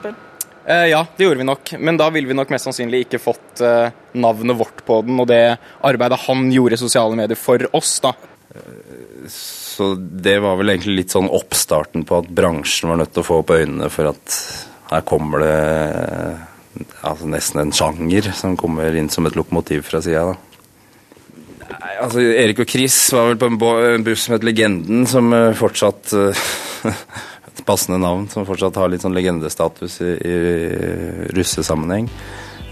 Uh, 0.68 0.88
ja, 0.88 1.04
det 1.18 1.28
gjorde 1.28 1.44
vi 1.44 1.52
nok. 1.52 1.76
Men 1.80 2.00
da 2.00 2.08
ville 2.14 2.32
vi 2.32 2.36
nok 2.40 2.56
mest 2.56 2.68
sannsynlig 2.70 3.06
ikke 3.06 3.22
fått 3.24 3.64
uh, 3.64 3.92
navnet 4.16 4.60
vårt 4.60 4.84
på 4.88 5.02
den, 5.08 5.20
og 5.20 5.28
det 5.28 5.58
arbeidet 5.84 6.24
han 6.24 6.48
gjorde 6.56 6.80
i 6.80 6.86
sosiale 6.88 7.20
medier 7.20 7.40
for 7.40 7.68
oss, 7.76 7.98
da. 8.04 8.16
Så 9.78 9.92
det 9.96 10.40
var 10.42 10.56
vel 10.58 10.74
egentlig 10.74 11.04
litt 11.04 11.14
sånn 11.14 11.28
oppstarten 11.30 12.02
på 12.08 12.24
at 12.24 12.30
bransjen 12.34 12.90
var 12.90 12.98
nødt 12.98 13.12
til 13.14 13.22
å 13.22 13.28
få 13.28 13.42
opp 13.44 13.52
øynene 13.54 13.92
for 13.94 14.10
at 14.10 14.38
her 14.88 15.04
kommer 15.06 15.44
det 15.44 15.58
altså 17.06 17.30
nesten 17.30 17.62
en 17.62 17.74
sjanger 17.76 18.32
som 18.34 18.58
kommer 18.58 18.96
inn 18.98 19.12
som 19.14 19.28
et 19.30 19.38
lokomotiv 19.38 19.86
fra 19.86 20.02
sida. 20.02 20.34
Nei, 21.68 21.94
altså 22.02 22.24
Erik 22.26 22.64
og 22.64 22.72
Chris 22.72 22.98
var 23.14 23.30
vel 23.30 23.38
på 23.38 23.72
en, 23.76 24.06
buss 24.08 24.26
som 24.26 24.34
het 24.38 24.46
Legenden, 24.48 25.06
som 25.10 25.30
eh, 25.36 25.54
fortsatt 25.58 26.14
eh, 26.18 26.46
Et 27.58 27.66
passende 27.66 27.98
navn, 27.98 28.28
som 28.30 28.46
fortsatt 28.46 28.76
har 28.78 28.90
litt 28.94 29.02
sånn 29.02 29.16
legendestatus 29.18 29.96
i, 30.06 30.12
i 30.14 30.36
russesammenheng. 31.34 32.06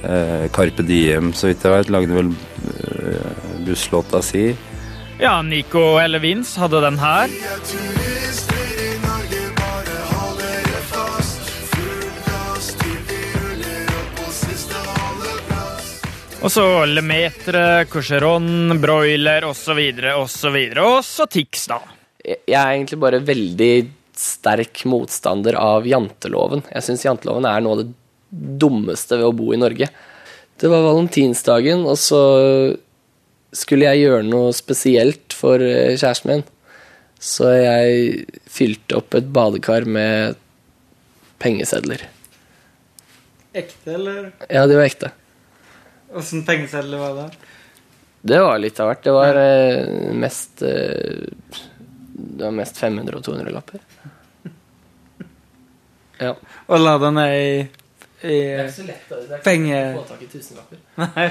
Eh, 0.05 0.43
Carpe 0.53 0.85
Diem, 0.85 1.31
så 1.33 1.49
vidt 1.49 1.65
jeg 1.65 1.73
vet, 1.73 1.89
lagde 1.89 2.13
vel 2.19 2.29
busslåta 3.65 4.21
si. 4.21 4.51
Ja, 5.19 5.41
Nico 5.41 5.97
eller 5.97 6.19
Vince 6.19 6.59
hadde 6.59 6.81
den 6.83 6.97
her. 6.99 7.29
Og 16.45 16.51
så 16.51 16.65
Lemetre, 16.85 17.85
Cocheron, 17.89 18.75
Broiler 18.81 19.47
osv. 19.47 19.79
osv. 20.19 20.57
Og 20.83 20.99
så 21.07 21.25
Tix, 21.31 21.63
da. 21.71 21.79
Jeg 22.25 22.59
er 22.59 22.75
egentlig 22.75 22.99
bare 23.01 23.23
veldig 23.23 23.73
sterk 24.15 24.83
motstander 24.85 25.55
av 25.57 25.87
janteloven. 25.87 26.61
Jeg 26.69 26.85
syns 26.85 27.07
janteloven 27.07 27.47
er 27.49 27.63
noe 27.63 27.79
av 27.79 27.81
det 27.85 28.59
dummeste 28.61 29.17
ved 29.17 29.29
å 29.31 29.33
bo 29.35 29.55
i 29.55 29.61
Norge. 29.63 29.87
Det 30.59 30.69
var 30.71 30.85
valentinsdagen, 30.85 31.87
og 31.87 31.97
så 31.99 32.21
skulle 33.55 33.87
jeg 33.87 34.05
gjøre 34.05 34.25
noe 34.27 34.53
spesielt 34.55 35.35
for 35.35 35.63
eh, 35.63 35.95
kjæresten 35.95 36.31
min. 36.31 36.45
Så 37.21 37.49
jeg 37.55 38.25
fylte 38.51 38.99
opp 38.99 39.15
et 39.17 39.27
badekar 39.33 39.87
med 39.89 40.35
pengesedler. 41.41 42.03
Ekte, 43.55 43.95
eller? 43.95 44.31
Ja, 44.49 44.65
de 44.67 44.77
var 44.77 44.89
ekte. 44.89 45.11
Åssen 46.15 46.43
pengesedler 46.47 46.99
var 47.01 47.15
det? 47.17 47.53
Det 48.25 48.41
var 48.41 48.59
litt 48.59 48.79
av 48.81 48.89
hvert. 48.89 49.03
Det 49.05 49.13
var 49.15 49.39
eh, 49.39 50.11
mest 50.17 50.63
eh, 50.65 51.25
Det 52.15 52.43
var 52.43 52.53
mest 52.55 52.77
500 52.81 53.19
og 53.19 53.25
200 53.31 53.55
lapper. 53.55 53.81
Ja. 56.15 56.29
Og 56.71 56.79
la 56.79 56.93
deg 56.95 57.11
ned 57.11 57.33
i, 57.35 57.55
i 58.23 58.35
penge... 59.43 59.79
tak 60.07 60.21
i 60.23 60.29
tusenlapper. 60.31 60.79
Nei, 60.95 61.25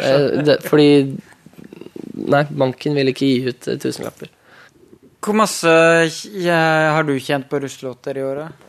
det, 0.44 0.58
fordi 0.68 0.88
Nei, 2.14 2.44
banken 2.50 2.94
vil 2.94 3.10
ikke 3.10 3.26
gi 3.26 3.48
ut 3.48 3.68
eh, 3.70 3.80
tusenlapper. 3.82 4.30
Hvor 5.24 5.36
masse 5.38 5.70
har 5.70 7.06
du 7.08 7.14
tjent 7.18 7.48
på 7.48 7.58
russelåter 7.62 8.18
i 8.20 8.24
året? 8.26 8.64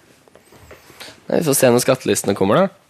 Nei, 1.28 1.40
Vi 1.40 1.46
får 1.50 1.58
se 1.60 1.72
når 1.72 1.84
skattelistene 1.84 2.36
kommer, 2.38 2.64
da. 2.64 2.82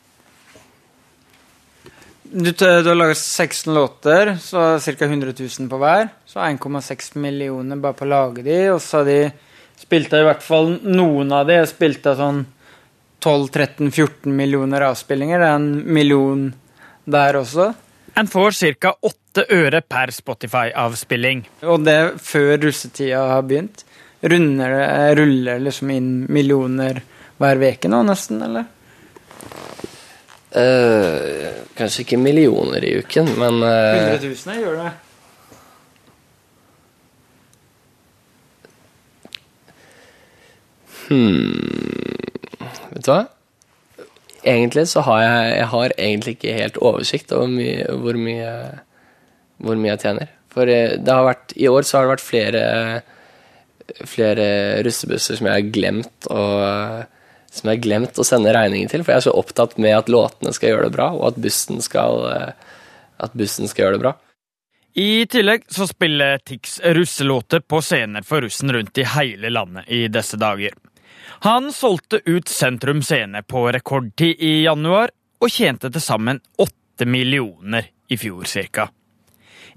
Du, 2.35 2.51
du 2.51 2.89
har 2.89 2.97
laget 2.97 3.17
16 3.17 3.73
låter, 3.73 4.35
så 4.41 4.79
ca. 4.79 5.05
100 5.05 5.33
000 5.39 5.69
på 5.69 5.77
hver. 5.79 6.09
Så 6.25 6.39
1,6 6.39 7.17
millioner 7.17 7.79
bare 7.79 7.95
på 7.95 8.05
å 8.05 8.11
lage 8.11 8.43
de, 8.43 8.57
og 8.73 8.81
så 8.83 9.01
har 9.01 9.09
de 9.09 9.19
spilt 9.79 10.13
av 10.13 10.23
i 10.23 10.27
hvert 10.29 10.43
fall 10.43 10.75
noen 10.83 11.31
av 11.35 11.47
de 11.47 11.59
har 11.61 11.69
spilt 11.69 12.05
av 12.09 12.19
sånn 12.19 12.43
12-13-14 13.23 14.35
millioner 14.35 14.83
avspillinger. 14.89 15.41
Det 15.41 15.47
er 15.47 15.57
en 15.57 15.71
million 15.95 16.45
der 17.09 17.39
også. 17.39 17.71
En 18.17 18.27
får 18.27 18.75
ca. 18.79 18.95
åtte 19.01 19.43
øre 19.51 19.81
per 19.81 20.11
Spotify-avspilling. 20.15 21.43
Og 21.67 21.83
det 21.83 21.97
før 22.23 22.57
russetida 22.63 23.25
har 23.33 23.43
begynt. 23.43 23.83
Runder 24.23 24.71
det, 24.71 24.85
ruller 25.19 25.59
liksom 25.59 25.91
inn 25.91 26.07
millioner 26.31 27.01
hver 27.37 27.59
uke 27.59 27.91
nå, 27.91 27.99
nesten, 28.07 28.39
eller? 28.45 28.71
Uh, 30.55 31.51
kanskje 31.75 32.05
ikke 32.05 32.21
millioner 32.23 32.87
i 32.87 32.93
uken, 33.03 33.33
men 33.35 33.59
100 33.59 34.23
000 34.23 34.63
gjør 34.63 34.79
det. 34.79 34.93
Hmm. 41.09 41.51
Vet 42.95 43.03
du 43.03 43.11
hva? 43.11 43.25
Egentlig 44.45 44.85
så 44.91 45.01
har 45.07 45.21
jeg, 45.23 45.51
jeg 45.57 45.67
har 45.73 45.93
egentlig 45.97 46.35
ikke 46.35 46.57
helt 46.59 46.77
oversikt 46.77 47.33
over 47.33 47.49
my, 47.49 47.69
hvor, 48.03 48.19
mye, 48.21 48.51
hvor 49.57 49.79
mye 49.79 49.93
jeg 49.95 50.03
tjener. 50.03 50.31
For 50.53 50.69
eh, 50.71 50.95
det 51.01 51.11
har 51.11 51.25
vært, 51.27 51.55
i 51.57 51.69
år 51.71 51.87
så 51.87 51.97
har 51.97 52.05
det 52.05 52.13
vært 52.15 52.25
flere, 52.25 52.63
flere 54.05 54.47
russebusser 54.85 55.39
som 55.39 55.49
jeg 55.49 55.57
har 55.57 55.73
glemt 55.75 56.29
å, 56.29 56.43
som 57.49 57.71
jeg 57.71 57.79
har 57.79 57.87
glemt 57.87 58.21
å 58.21 58.27
sende 58.27 58.53
regningen 58.55 58.91
til. 58.91 59.03
For 59.03 59.15
jeg 59.15 59.23
er 59.23 59.27
så 59.27 59.35
opptatt 59.35 59.75
med 59.81 59.97
at 59.97 60.11
låtene 60.13 60.53
skal 60.55 60.73
gjøre 60.73 60.89
det 60.89 60.97
bra, 60.97 61.09
og 61.17 61.31
at 61.33 61.41
bussen 61.41 61.81
skal, 61.83 62.21
eh, 62.31 62.77
at 63.25 63.35
bussen 63.37 63.71
skal 63.71 63.87
gjøre 63.87 63.97
det 63.97 64.05
bra. 64.05 64.15
I 64.95 65.25
tillegg 65.27 65.65
så 65.75 65.89
spiller 65.89 66.37
Tix 66.39 66.77
russelåter 66.95 67.59
på 67.59 67.81
scener 67.83 68.23
for 68.23 68.45
russen 68.45 68.71
rundt 68.71 68.97
i 69.01 69.03
hele 69.17 69.51
landet 69.51 69.89
i 69.91 70.05
disse 70.07 70.39
dager. 70.39 70.77
Han 71.43 71.71
solgte 71.73 72.21
ut 72.25 72.47
Sentrum 72.47 73.01
Scene 73.03 73.43
på 73.43 73.67
rekordtid 73.71 74.39
i 74.39 74.63
januar, 74.63 75.11
og 75.41 75.51
tjente 75.51 75.91
til 75.91 76.01
sammen 76.01 76.39
åtte 76.61 77.05
millioner 77.05 77.89
i 78.07 78.17
fjor 78.17 78.47
cirka. 78.49 78.87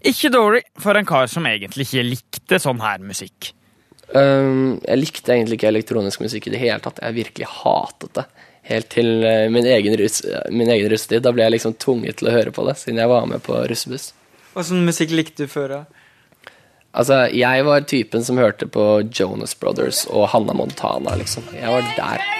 Ikke 0.06 0.30
dårlig 0.30 0.62
for 0.78 0.94
en 0.94 1.06
kar 1.08 1.26
som 1.30 1.46
egentlig 1.50 1.88
ikke 1.88 2.04
likte 2.06 2.60
sånn 2.62 2.80
her 2.84 3.02
musikk. 3.02 3.52
Um, 4.14 4.78
jeg 4.86 5.00
likte 5.02 5.34
egentlig 5.34 5.58
ikke 5.58 5.72
elektronisk 5.72 6.22
musikk 6.22 6.46
i 6.48 6.54
det 6.54 6.62
hele 6.62 6.78
tatt. 6.84 7.02
Jeg 7.02 7.18
virkelig 7.18 7.50
hatet 7.58 8.14
det. 8.20 8.24
Helt 8.68 8.88
til 8.92 9.24
eh, 9.24 9.46
min 9.48 9.64
egen, 9.64 9.94
russ, 9.96 10.20
min 10.52 10.68
egen 10.68 10.90
russetid. 10.92 11.22
Da 11.24 11.32
ble 11.32 11.46
jeg 11.46 11.54
liksom 11.56 11.74
tvunget 11.80 12.18
til 12.20 12.28
å 12.28 12.34
høre 12.34 12.52
på 12.52 12.64
det, 12.68 12.76
siden 12.76 13.00
jeg 13.00 13.10
var 13.10 13.28
med 13.30 13.40
på 13.44 13.56
russebuss. 13.70 14.10
Åssen 14.60 14.84
musikk 14.84 15.14
likte 15.16 15.46
du 15.46 15.52
før? 15.52 15.72
da? 15.72 16.02
Altså, 16.98 17.28
jeg 17.30 17.64
var 17.66 17.86
typen 17.86 18.24
som 18.26 18.40
hørte 18.40 18.66
på 18.66 18.88
Jonas 19.14 19.54
Brothers 19.54 20.04
og 20.10 20.28
Hannah 20.32 20.56
Montana, 20.58 21.14
liksom. 21.20 21.46
Jeg 21.54 21.70
var 21.70 21.86
der. 21.96 22.37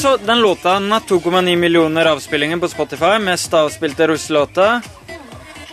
Så 0.00 0.16
Den 0.16 0.40
låta 0.40 0.74
den 0.74 0.92
har 0.92 1.00
2,9 1.00 1.56
millioner 1.56 2.06
avspillinger 2.06 2.56
på 2.56 2.68
Spotify, 2.68 3.18
mest 3.18 3.54
avspilte 3.54 4.06
russelåta. 4.08 4.82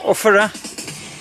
Hvorfor 0.03 0.31
det? 0.31 0.50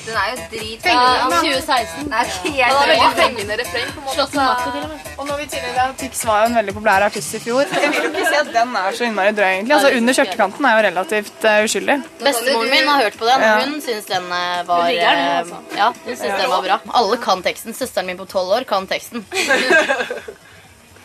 Den 0.06 0.16
er 0.16 0.30
jo 0.30 0.36
drit. 0.50 0.86
av 0.86 1.30
da. 1.30 1.38
2016. 1.42 2.10
Det 2.10 2.18
er 2.18 2.26
Det 2.42 2.50
helt 2.56 2.74
var 2.74 2.90
veldig 2.90 3.10
fengende 3.20 3.56
refreng. 3.60 3.86
på 3.94 4.00
en 4.00 4.06
måte. 4.06 5.00
Og 5.18 5.26
når 5.26 5.36
vi 5.36 5.46
tidligere 5.46 5.86
Tix 5.98 6.24
var 6.26 6.40
jo 6.40 6.46
en 6.50 6.58
veldig 6.58 6.74
populær 6.74 7.06
artist 7.06 7.34
i 7.34 7.40
fjor. 7.42 7.62
Jeg 7.62 7.90
vil 7.90 8.02
jo 8.02 8.10
ikke 8.10 8.26
si 8.30 8.40
at 8.40 8.52
den 8.54 8.76
er 8.76 8.98
så 8.98 9.04
innmari 9.08 9.34
drøy, 9.38 9.50
egentlig. 9.50 9.74
Altså, 9.74 9.90
Under 9.98 10.18
skjørtekanten 10.18 10.64
er 10.70 10.76
jo 10.76 10.86
relativt 10.88 11.44
uh, 11.44 11.64
uskyldig. 11.66 11.98
Bestemoren 12.22 12.70
min 12.70 12.88
har 12.88 13.02
hørt 13.02 13.18
på 13.18 13.30
den, 13.30 13.46
hun 13.60 13.80
syns 13.86 14.10
den 14.10 14.26
eh, 14.32 14.66
var 14.66 14.82
Hun 14.82 14.90
liker 14.90 15.10
den, 15.10 15.28
eh, 15.28 15.38
altså. 15.38 15.62
Ja, 15.76 15.92
hun 16.06 16.16
syns 16.16 16.42
den 16.42 16.50
var 16.50 16.66
bra. 16.70 16.80
Alle 17.02 17.22
kan 17.28 17.42
teksten. 17.42 17.74
Søsteren 17.74 18.06
min 18.06 18.18
på 18.18 18.26
tolv 18.30 18.58
år 18.58 18.66
kan 18.66 18.86
teksten. 18.86 19.26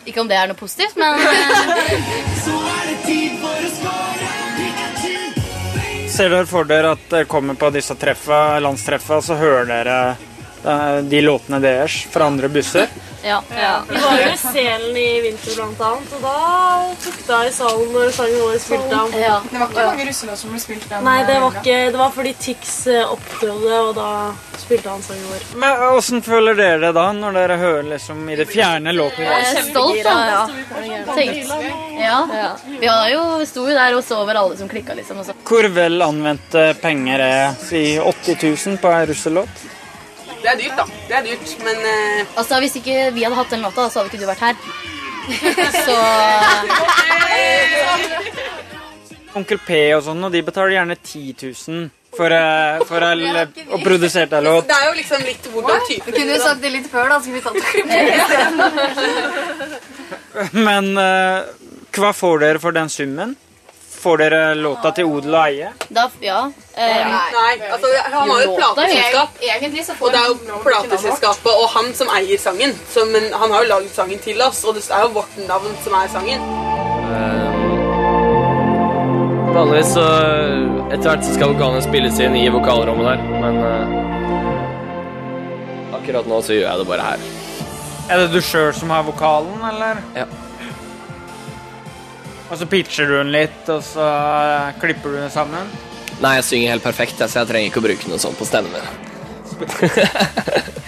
Ikke 0.06 0.20
om 0.20 0.28
det 0.28 0.36
er 0.38 0.50
noe 0.50 0.58
positivt, 0.58 0.96
men 0.98 1.14
Ser 6.12 6.28
dere 6.28 6.44
for 6.44 6.68
dere 6.68 6.90
at 6.92 7.04
dere 7.08 7.24
kommer 7.30 7.56
på 7.56 7.70
disse 7.72 7.94
treffa, 7.96 8.58
landstreffa, 8.60 9.22
så 9.24 9.34
hører 9.40 9.64
dere 9.70 9.94
eh, 10.10 10.16
de 11.08 11.22
låtene 11.24 11.58
deres 11.62 12.04
fra 12.12 12.28
andre 12.30 12.48
busser? 12.52 12.90
ja. 13.24 13.42
Vi 13.88 13.96
var 13.96 14.20
jo 14.20 14.28
i 14.32 14.36
Selen 14.36 14.96
i 14.96 15.20
vinter 15.20 15.54
blant 15.56 15.80
annet, 15.80 16.14
og 16.16 16.22
da 16.24 16.94
tukta 17.02 17.40
jeg 17.42 17.52
i 17.52 17.54
salen 17.54 17.92
når 17.94 18.10
sangen 18.16 18.40
vår 18.42 18.56
spilte 18.62 18.98
av. 18.98 19.12
Det 19.12 19.28
var 19.28 19.68
ikke 19.68 19.86
mange 19.86 20.06
russelåter 20.08 20.40
som 20.42 20.54
ble 20.54 20.62
spilt 20.62 20.86
den 20.90 21.06
Nei, 21.06 21.18
det 21.28 21.38
var, 21.42 21.58
ikke, 21.60 21.76
det 21.94 22.00
var 22.00 22.14
fordi 22.16 22.32
Tix 22.42 22.72
eh, 22.90 23.12
opptrådte, 23.14 23.80
og 23.88 23.92
da 23.98 24.08
spilte 24.62 24.90
han 24.90 25.04
sangen 25.06 25.28
vår. 25.30 25.44
Men 25.62 25.84
Åssen 25.92 26.24
føler 26.26 26.58
dere 26.58 26.80
det 26.86 26.92
da, 26.98 27.06
når 27.16 27.38
dere 27.38 27.58
hører 27.62 27.90
liksom 27.92 28.24
i 28.28 28.38
det 28.38 28.48
fjerne 28.50 28.94
låten? 28.96 29.26
Jeg 29.26 29.50
er 29.52 29.68
stolt, 29.68 30.02
da. 30.06 30.46
Tenkt. 31.14 31.52
Ja. 32.02 32.18
Vi 32.66 32.88
har 32.88 33.12
jo, 33.12 33.22
sto 33.46 33.68
jo 33.68 33.76
der 33.76 33.98
og 33.98 34.02
så 34.06 34.22
over 34.22 34.40
alle 34.42 34.58
som 34.58 34.70
klikka, 34.70 34.96
liksom. 34.98 35.22
Og 35.22 35.28
så. 35.28 35.36
Hvor 35.46 35.68
vel 35.74 36.02
anvendte 36.02 36.72
penger 36.82 37.22
er 37.22 37.54
si 37.62 37.84
80 38.02 38.42
000 38.42 38.82
på 38.82 38.90
ei 38.96 39.06
russelåt? 39.12 39.68
Det 40.42 40.48
er 40.50 40.56
dyrt, 40.58 40.76
da. 40.78 40.84
Det 41.08 41.14
er 41.18 41.22
dyrt, 41.28 41.48
men 41.64 41.76
uh... 41.86 42.36
Altså, 42.40 42.58
Hvis 42.64 42.76
ikke 42.80 42.96
vi 43.14 43.22
hadde 43.26 43.38
hatt 43.38 43.50
den 43.54 43.62
låta, 43.64 43.88
så 43.90 44.00
hadde 44.02 44.10
ikke 44.12 44.22
du 44.22 44.28
vært 44.30 44.42
her. 44.42 44.56
Så 45.86 45.94
Onkel 49.38 49.58
P 49.64 49.70
og 49.96 50.02
sånn, 50.04 50.24
og 50.26 50.32
de 50.34 50.40
betaler 50.44 50.74
gjerne 50.76 50.96
10 50.98 51.34
000 51.40 51.86
for, 52.12 52.28
uh, 52.34 52.82
for 52.88 53.00
ei- 53.06 53.46
å 53.72 53.78
produsere 53.80 54.28
deg 54.28 54.42
låt. 54.44 54.66
det 54.68 54.76
er 54.76 54.84
jo 54.90 54.94
liksom 54.98 55.22
litt 55.24 55.46
hvordan 55.54 55.80
typen 55.88 56.04
Vi 56.10 56.12
kunne 56.18 56.34
jo 56.36 56.42
sagt 56.42 56.60
det 56.60 56.72
litt 56.74 56.88
før, 56.92 57.06
da. 57.08 57.16
Skulle 57.22 57.38
vi 57.38 57.44
tatt 57.46 57.56
det. 57.56 57.62
Men 60.68 60.84
uh, 60.98 61.38
hva 61.96 62.10
får 62.16 62.34
dere 62.44 62.60
for 62.60 62.72
den 62.76 62.90
summen? 62.92 63.32
Får 64.02 64.18
dere 64.18 64.54
låta 64.58 64.90
til 64.96 65.06
odel 65.06 65.34
og 65.36 65.44
eie? 65.46 65.68
Da, 65.94 66.08
ja. 66.24 66.40
eh, 66.74 67.12
Nei, 67.36 67.52
altså 67.70 67.86
han 68.02 68.30
har 68.32 68.40
jo 68.42 68.56
et 68.56 68.58
plateselskap. 68.58 69.36
Egentlig 69.46 69.84
så 69.86 69.94
Og 70.00 70.10
det 70.10 70.18
er 70.18 70.26
jo 70.32 70.58
plateselskapet 70.64 71.52
og 71.52 71.68
han 71.76 71.92
som 71.94 72.10
eier 72.16 72.40
sangen. 72.42 72.74
Så, 72.90 73.06
men 73.12 73.30
han 73.30 73.54
har 73.54 73.62
jo 73.62 73.68
lagd 73.76 73.92
sangen 73.94 74.18
til 74.24 74.42
oss, 74.42 74.64
og 74.66 74.74
det 74.74 74.82
er 74.90 75.06
jo 75.06 75.12
vårt 75.20 75.38
navn 75.46 75.78
som 75.84 75.94
er 76.00 76.10
sangen. 76.10 76.42
Vanligvis 79.52 79.90
så 79.94 80.06
Etter 80.92 81.06
hvert 81.10 81.24
så 81.26 81.32
skal 81.36 81.52
vokalene 81.54 81.82
spilles 81.84 82.18
inn 82.24 82.34
i 82.36 82.48
vokalrommet 82.52 83.06
der, 83.06 83.18
men 83.40 83.54
uh, 83.62 83.84
akkurat 85.96 86.26
nå 86.28 86.40
så 86.44 86.52
gjør 86.56 86.66
jeg 86.66 86.78
det 86.82 86.88
bare 86.90 87.06
her. 87.06 87.20
Er 88.10 88.16
det 88.20 88.28
du 88.34 88.40
sjøl 88.44 88.74
som 88.76 88.90
har 88.92 89.06
vokalen, 89.06 89.62
eller? 89.70 90.02
Ja. 90.18 90.26
Og 92.52 92.58
så 92.60 92.66
pitcher 92.68 93.08
du 93.08 93.14
den 93.16 93.32
litt, 93.32 93.64
og 93.72 93.80
så 93.86 94.04
eh, 94.04 94.74
klipper 94.82 95.14
du 95.14 95.16
den 95.22 95.32
sammen? 95.32 95.70
Nei, 96.20 96.34
jeg 96.36 96.44
synger 96.50 96.74
helt 96.74 96.84
perfekt, 96.84 97.22
så 97.24 97.40
jeg 97.40 97.48
trenger 97.48 97.70
ikke 97.70 97.80
å 97.80 97.86
bruke 97.86 98.10
noe 98.10 98.20
sånt 98.20 98.36
på 98.36 98.48
stemmen 98.48 98.76
min. 98.76 98.86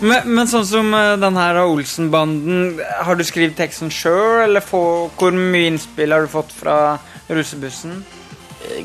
Men, 0.00 0.28
men 0.30 0.46
sånn 0.48 0.64
som 0.64 0.92
eh, 0.94 1.16
den 1.20 1.36
her 1.36 1.58
Olsen-banden, 1.64 2.78
har 2.78 3.18
du 3.18 3.24
skrevet 3.26 3.56
teksten 3.58 3.90
sjøl, 3.92 4.44
eller 4.44 4.62
få, 4.64 5.10
hvor 5.18 5.34
mye 5.34 5.66
innspill 5.72 6.14
har 6.14 6.24
du 6.24 6.30
fått 6.30 6.54
fra 6.54 6.76
russebussen? 7.28 7.98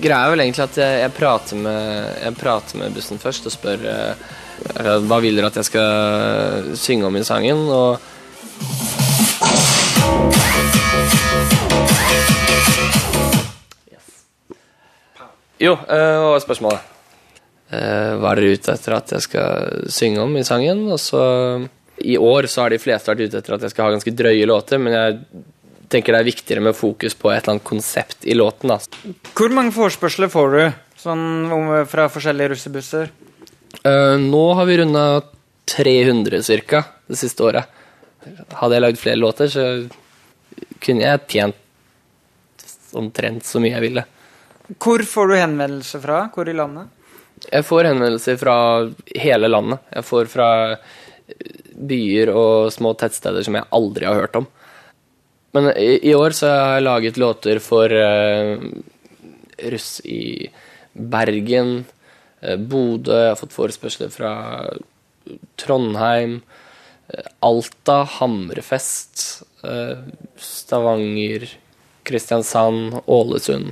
Greia 0.02 0.26
er 0.26 0.34
vel 0.34 0.44
egentlig 0.48 0.66
at 0.66 0.80
jeg, 0.82 0.98
jeg, 1.04 1.14
prater, 1.16 1.62
med, 1.62 2.10
jeg 2.24 2.40
prater 2.42 2.82
med 2.82 2.98
bussen 2.98 3.22
først 3.22 3.48
og 3.48 3.54
spør 3.54 3.86
uh, 3.86 4.14
hva 5.06 5.22
vil 5.24 5.38
dere 5.38 5.52
at 5.52 5.60
jeg 5.62 5.70
skal 5.70 6.74
synge 6.80 7.06
om 7.12 7.20
i 7.20 7.26
sangen, 7.28 7.62
og 7.70 8.02
Jo, 15.62 15.74
eh, 15.74 16.18
hva 16.20 16.34
var 16.34 16.44
spørsmålet? 16.44 16.92
Eh, 17.72 18.12
hva 18.20 18.32
er 18.32 18.42
dere 18.42 18.60
ute 18.60 18.74
etter 18.76 18.96
at 18.98 19.12
jeg 19.16 19.26
skal 19.26 19.90
synge 19.92 20.22
om 20.22 20.36
i 20.38 20.46
sangen? 20.48 20.86
Og 20.92 21.00
så 21.02 21.22
I 22.04 22.18
år 22.20 22.50
så 22.52 22.66
har 22.66 22.74
de 22.74 22.82
fleste 22.82 23.08
vært 23.08 23.30
ute 23.30 23.40
etter 23.40 23.56
at 23.56 23.62
jeg 23.64 23.72
skal 23.72 23.88
ha 23.88 23.94
ganske 23.96 24.12
drøye 24.12 24.48
låter, 24.50 24.82
men 24.84 24.94
jeg 24.94 25.20
tenker 25.90 26.12
det 26.12 26.20
er 26.20 26.28
viktigere 26.28 26.64
med 26.66 26.76
fokus 26.76 27.16
på 27.16 27.32
et 27.32 27.44
eller 27.44 27.56
annet 27.56 27.68
konsept 27.68 28.26
i 28.28 28.36
låten. 28.36 28.74
da. 28.74 28.80
Hvor 29.34 29.54
mange 29.56 29.72
forespørsler 29.72 30.32
får 30.34 30.52
du 30.52 30.64
sånn 31.00 31.86
fra 31.88 32.10
forskjellige 32.12 32.52
russebusser? 32.56 33.14
Eh, 33.86 34.18
nå 34.20 34.44
har 34.60 34.68
vi 34.68 34.78
runda 34.82 35.06
300 35.72 36.44
cirka 36.44 36.84
det 37.08 37.20
siste 37.20 37.44
året. 37.44 37.66
Hadde 38.60 38.76
jeg 38.76 38.84
lagd 38.84 39.00
flere 39.00 39.22
låter, 39.22 39.48
så 39.48 39.88
kunne 40.82 41.06
jeg 41.06 41.28
tjent 41.32 41.62
omtrent 42.96 43.46
så 43.46 43.60
mye 43.62 43.76
jeg 43.76 43.86
ville. 43.90 44.06
Hvor 44.74 45.04
får 45.06 45.28
du 45.30 45.36
henvendelser 45.38 46.02
fra? 46.02 46.20
Hvor 46.34 46.50
i 46.50 46.56
landet? 46.58 46.90
Jeg 47.52 47.66
får 47.68 47.90
henvendelser 47.92 48.38
fra 48.42 48.58
hele 49.22 49.50
landet. 49.52 49.84
Jeg 49.94 50.08
får 50.08 50.30
fra 50.32 50.50
byer 51.76 52.32
og 52.34 52.72
små 52.74 52.94
tettsteder 52.98 53.46
som 53.46 53.58
jeg 53.58 53.70
aldri 53.76 54.08
har 54.08 54.22
hørt 54.24 54.40
om. 54.40 54.48
Men 55.56 55.70
i, 55.78 56.12
år 56.16 56.36
så 56.36 56.50
har 56.52 56.74
jeg 56.76 56.84
laget 56.84 57.20
låter 57.22 57.62
for 57.64 57.92
uh, 57.92 58.60
russ 59.72 60.02
i 60.04 60.50
Bergen, 60.92 61.86
uh, 62.44 62.58
Bodø, 62.60 63.16
jeg 63.16 63.32
har 63.32 63.40
fått 63.40 63.56
forespørsler 63.56 64.12
fra 64.12 64.34
Trondheim, 65.62 66.42
uh, 67.14 67.30
Alta, 67.48 68.02
Hammerfest, 68.18 69.46
eh, 69.64 70.04
Stavanger, 70.42 71.48
Kristiansand, 72.04 73.00
Ålesund. 73.08 73.72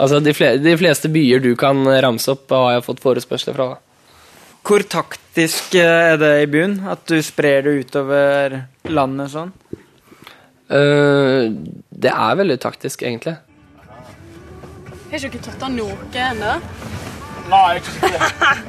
Altså 0.00 0.20
de, 0.24 0.32
fle 0.32 0.54
de 0.62 0.72
fleste 0.80 1.10
byer 1.12 1.42
du 1.44 1.52
kan 1.60 1.84
ramse 2.04 2.32
opp, 2.32 2.48
har 2.54 2.78
jeg 2.78 2.86
fått 2.86 3.02
forespørsler 3.04 3.56
fra. 3.56 3.66
da. 3.74 3.90
Hvor 4.66 4.84
taktisk 4.84 5.74
eh, 5.78 6.12
er 6.12 6.18
det 6.20 6.32
i 6.42 6.48
byen? 6.50 6.80
At 6.88 7.04
du 7.08 7.20
sprer 7.24 7.64
det 7.66 7.76
utover 7.84 8.60
landet 8.88 9.32
sånn? 9.32 9.52
Uh, 10.70 11.50
det 11.90 12.12
er 12.12 12.36
veldig 12.38 12.56
taktisk, 12.62 13.02
egentlig. 13.02 13.34
Har 15.10 15.24
ikke 15.26 15.40
tatt 15.42 15.64
av 15.66 15.72
noe 15.74 15.96
ennå? 16.14 16.52
Nei, 17.50 17.64
ikke 17.80 17.96
skikkelig. 17.96 18.68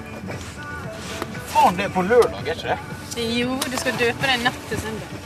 Faen, 1.52 1.78
det 1.78 1.86
er 1.86 1.94
på 1.94 2.06
lørdag, 2.08 2.41
er 2.41 2.56
ikke 2.56 2.74
det? 2.74 3.28
Jo, 3.38 3.60
du 3.62 3.78
skal 3.78 4.00
døpe 4.00 4.26
deg 4.32 4.46
natt 4.48 4.62
til 4.72 4.82
søndag. 4.82 5.17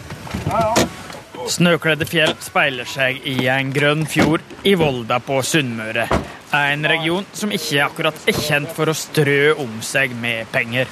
Ja, 0.49 0.65
ja. 0.65 1.14
Snøkledde 1.51 2.07
fjell 2.09 2.33
speiler 2.43 2.87
seg 2.89 3.21
i 3.27 3.47
en 3.51 3.71
grønn 3.75 4.05
fjord 4.09 4.43
i 4.65 4.75
Volda 4.79 5.19
på 5.23 5.41
Sunnmøre. 5.45 6.07
En 6.55 6.87
region 6.87 7.25
som 7.35 7.51
ikke 7.53 7.83
akkurat 7.83 8.29
er 8.29 8.37
kjent 8.37 8.71
for 8.75 8.89
å 8.91 8.95
strø 8.95 9.55
om 9.61 9.81
seg 9.85 10.15
med 10.19 10.47
penger. 10.53 10.89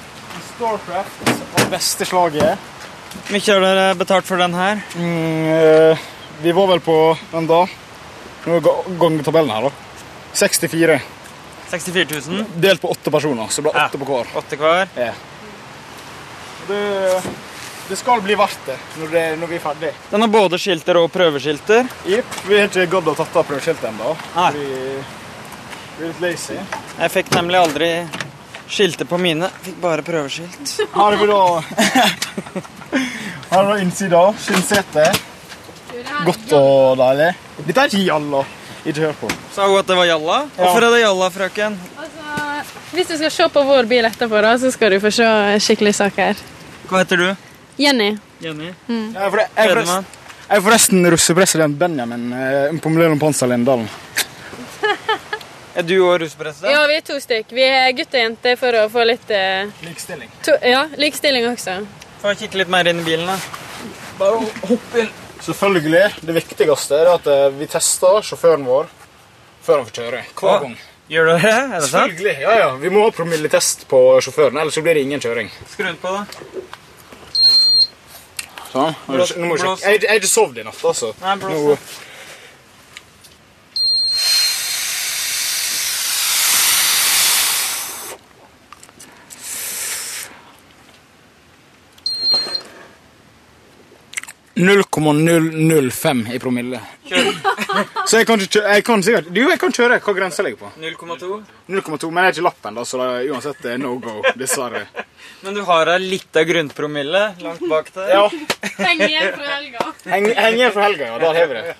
Starcraft 0.54 1.32
av 1.60 1.70
beste 1.72 2.08
slaget. 2.08 2.70
Hvor 3.14 3.34
Mye 3.34 3.46
har 3.46 3.62
dere 3.62 3.94
betalt 3.98 4.26
for 4.26 4.42
den 4.42 4.54
her? 4.58 4.80
Mm, 4.98 5.46
eh, 5.54 6.06
vi 6.42 6.52
var 6.52 6.66
vel 6.72 6.82
på 6.84 6.98
den 7.30 7.46
da. 7.50 7.64
Nå 8.44 8.58
er 8.58 8.64
tabellen 8.64 8.98
gangetabellen 9.00 9.54
her, 9.54 9.68
da. 9.68 10.00
64. 10.34 10.98
64 11.70 12.20
000? 12.28 12.44
Delt 12.60 12.82
på 12.82 12.90
åtte 12.92 13.10
personer, 13.10 13.48
så 13.48 13.62
det 13.62 13.70
blir 13.70 13.84
åtte 13.84 14.00
på 14.02 14.10
hver. 14.10 14.34
Åtte 14.42 14.58
hver? 14.60 14.90
Ja. 14.98 15.12
Det, 16.68 16.80
det 17.88 17.96
skal 18.00 18.22
bli 18.24 18.34
verdt 18.38 18.66
det 18.66 18.76
når, 18.98 19.10
det 19.12 19.24
når 19.40 19.50
vi 19.50 19.56
er 19.58 19.62
ferdig. 19.64 19.90
Den 20.10 20.24
har 20.24 20.30
både 20.32 20.58
skilter 20.60 20.98
og 21.02 21.10
prøveskilter. 21.12 21.88
Jepp. 22.08 22.38
Vi 22.48 22.58
har 22.58 22.70
ikke 22.70 22.86
gadd 22.96 23.10
å 23.12 23.16
tatt 23.18 23.36
av 23.36 23.46
prøveskiltet 23.50 23.90
ennå. 23.90 24.14
Vi, 24.56 24.68
vi 25.98 26.06
er 26.06 26.12
litt 26.12 26.22
lazy. 26.24 26.56
Jeg 26.98 27.12
fikk 27.18 27.32
nemlig 27.36 27.60
aldri 27.60 27.90
skilter 28.70 29.08
på 29.08 29.18
mine. 29.20 29.50
Fikk 29.62 29.78
bare 29.82 30.04
prøveskilt. 30.06 30.74
Her 30.96 31.16
er 31.16 31.20
vi 31.20 31.30
da 31.30 31.40
Her 33.52 33.60
er 33.60 33.70
da 33.70 33.78
innsida. 33.82 34.26
Skinnsete. 34.40 35.08
Godt 36.24 36.52
og 36.56 36.98
deilig. 37.00 37.32
Dette 37.64 37.80
er 37.80 37.92
ikke 37.92 38.04
jalla. 38.08 38.44
Ikke 38.84 39.06
hør 39.06 39.16
på. 39.24 39.30
Sa 39.54 39.68
hun 39.68 39.78
at 39.80 39.88
det 39.88 39.96
var 39.96 40.08
jalla? 40.08 40.42
Hvorfor 40.58 40.84
er 40.84 40.92
det 40.92 41.04
jalla, 41.04 41.30
frøken? 41.32 41.76
Hvis 42.94 43.08
du 43.08 43.16
skal 43.16 43.32
se 43.32 43.46
på 43.52 43.62
vår 43.66 43.88
bil 43.90 44.06
etterpå, 44.08 44.40
da, 44.44 44.52
så 44.60 44.70
skal 44.72 44.92
du 44.94 45.00
få 45.02 45.12
se 45.14 45.26
skikkelig 45.64 45.94
saker. 45.98 46.40
Hva 46.90 47.00
heter 47.00 47.20
du? 47.22 47.28
Jenny. 47.76 48.16
Jenny. 48.38 48.70
Mm. 48.86 49.14
Jeg 49.14 49.22
er, 49.22 49.36
jeg 49.56 49.66
er, 49.66 49.72
forresten, 49.74 50.06
jeg 50.48 50.56
er 50.56 50.64
forresten 50.68 51.10
russepresident 51.14 51.78
Benjamin 51.78 52.28
eh, 52.32 52.76
på 52.78 52.92
Millennium 52.92 53.18
Panser 53.22 53.50
Lindalen. 53.50 53.88
Er 55.74 55.82
du 55.82 55.96
òg 56.06 56.20
russepresident? 56.22 56.70
Ja, 56.70 56.84
vi 56.86 56.94
er 57.00 57.02
to 57.02 57.16
stykk. 57.18 57.50
Vi 57.50 57.64
er 57.66 57.88
gutt 57.98 58.12
og 58.14 58.20
jente 58.20 58.52
for 58.60 58.76
å 58.78 58.84
få 58.92 59.02
litt 59.08 59.30
eh, 59.34 59.66
Likestilling. 59.82 60.30
To, 60.46 60.54
ja, 60.62 60.84
likestilling 61.00 61.48
også. 61.50 61.80
Få 62.22 62.36
kikke 62.38 62.60
litt 62.62 62.70
mer 62.70 62.86
inn 62.92 63.02
i 63.02 63.06
bilen, 63.08 63.26
da. 63.26 63.34
Bare 64.20 64.38
hopp 64.68 64.94
inn. 65.02 65.10
Selvfølgelig. 65.42 66.04
Det 66.22 66.36
viktigste 66.38 67.00
er 67.02 67.10
at 67.16 67.26
eh, 67.26 67.48
vi 67.58 67.66
tester 67.74 68.22
sjåføren 68.22 68.62
vår 68.68 68.86
før 69.64 69.80
han 69.80 69.88
får 69.90 69.98
kjøre. 69.98 70.22
Hver 70.38 70.62
gang. 70.68 70.78
Gjør 71.10 71.26
du 71.26 71.32
det? 71.34 71.50
Er 71.50 71.74
det 71.74 71.82
sant? 71.82 71.90
Selvfølgelig. 71.90 72.36
Ja, 72.46 72.54
ja. 72.62 72.70
Vi 72.80 72.94
må 72.94 73.02
ha 73.08 73.10
promilletest 73.18 73.84
på 73.90 74.00
sjåføren, 74.24 74.62
ellers 74.62 74.78
så 74.78 74.86
blir 74.86 74.94
det 74.94 75.04
ingen 75.08 75.26
kjøring. 75.26 75.50
Skru 75.74 75.88
den 75.88 75.98
på, 76.00 76.14
da. 76.14 76.70
Sånn. 78.74 78.94
Nå 79.08 79.46
må 79.46 79.56
du- 79.56 79.64
jeg 79.86 80.00
har 80.08 80.18
ikke 80.18 80.28
sovet 80.30 80.58
i 80.58 80.64
natt, 80.66 80.80
altså. 80.84 81.12
Nei, 81.22 81.36
blås 81.36 81.78
Nå- 94.54 94.74
da. 94.76 94.82
.005 94.94 96.34
i 96.34 96.38
promille. 96.38 96.80
Så 98.06 98.20
jeg 98.20 98.26
kan 98.26 98.40
ikke 98.40 98.60
Jeg 98.62 98.84
kan 98.86 99.02
sikkert 99.02 99.30
Jo, 99.34 99.48
jeg 99.50 99.58
kan 99.60 99.72
kjøre. 99.74 99.98
Hva 100.04 100.14
grensa 100.14 100.44
ligger 100.46 100.60
på? 100.62 100.70
0,2. 100.78 101.40
0,2, 101.68 102.10
men 102.10 102.24
jeg 102.24 102.30
er 102.30 102.36
ikke 102.36 102.44
lappen, 102.46 102.78
da, 102.78 102.84
så 102.86 103.00
det 103.00 103.08
er 103.08 103.32
uansett 103.34 103.66
er 103.66 103.80
no 103.82 103.96
go. 103.98 104.20
Dessverre. 104.38 104.84
Men 105.44 105.56
du 105.56 105.60
har 105.66 105.88
ei 105.92 105.98
lita 106.00 106.44
grunnpromille 106.48 107.22
langt 107.42 107.64
bak 107.68 107.90
der. 107.92 108.12
Ja. 108.14 108.22
Henger 108.78 109.08
igjen 109.08 109.34
fra 109.34 109.50
helga. 109.50 109.88
Heng, 110.08 110.28
heng 110.38 110.56
igjen 110.56 110.72
fra 110.72 110.86
helga, 110.86 111.10
ja. 111.10 111.18
Der 111.20 111.38
har 111.40 111.50
vi 111.50 111.58
det. 111.58 111.74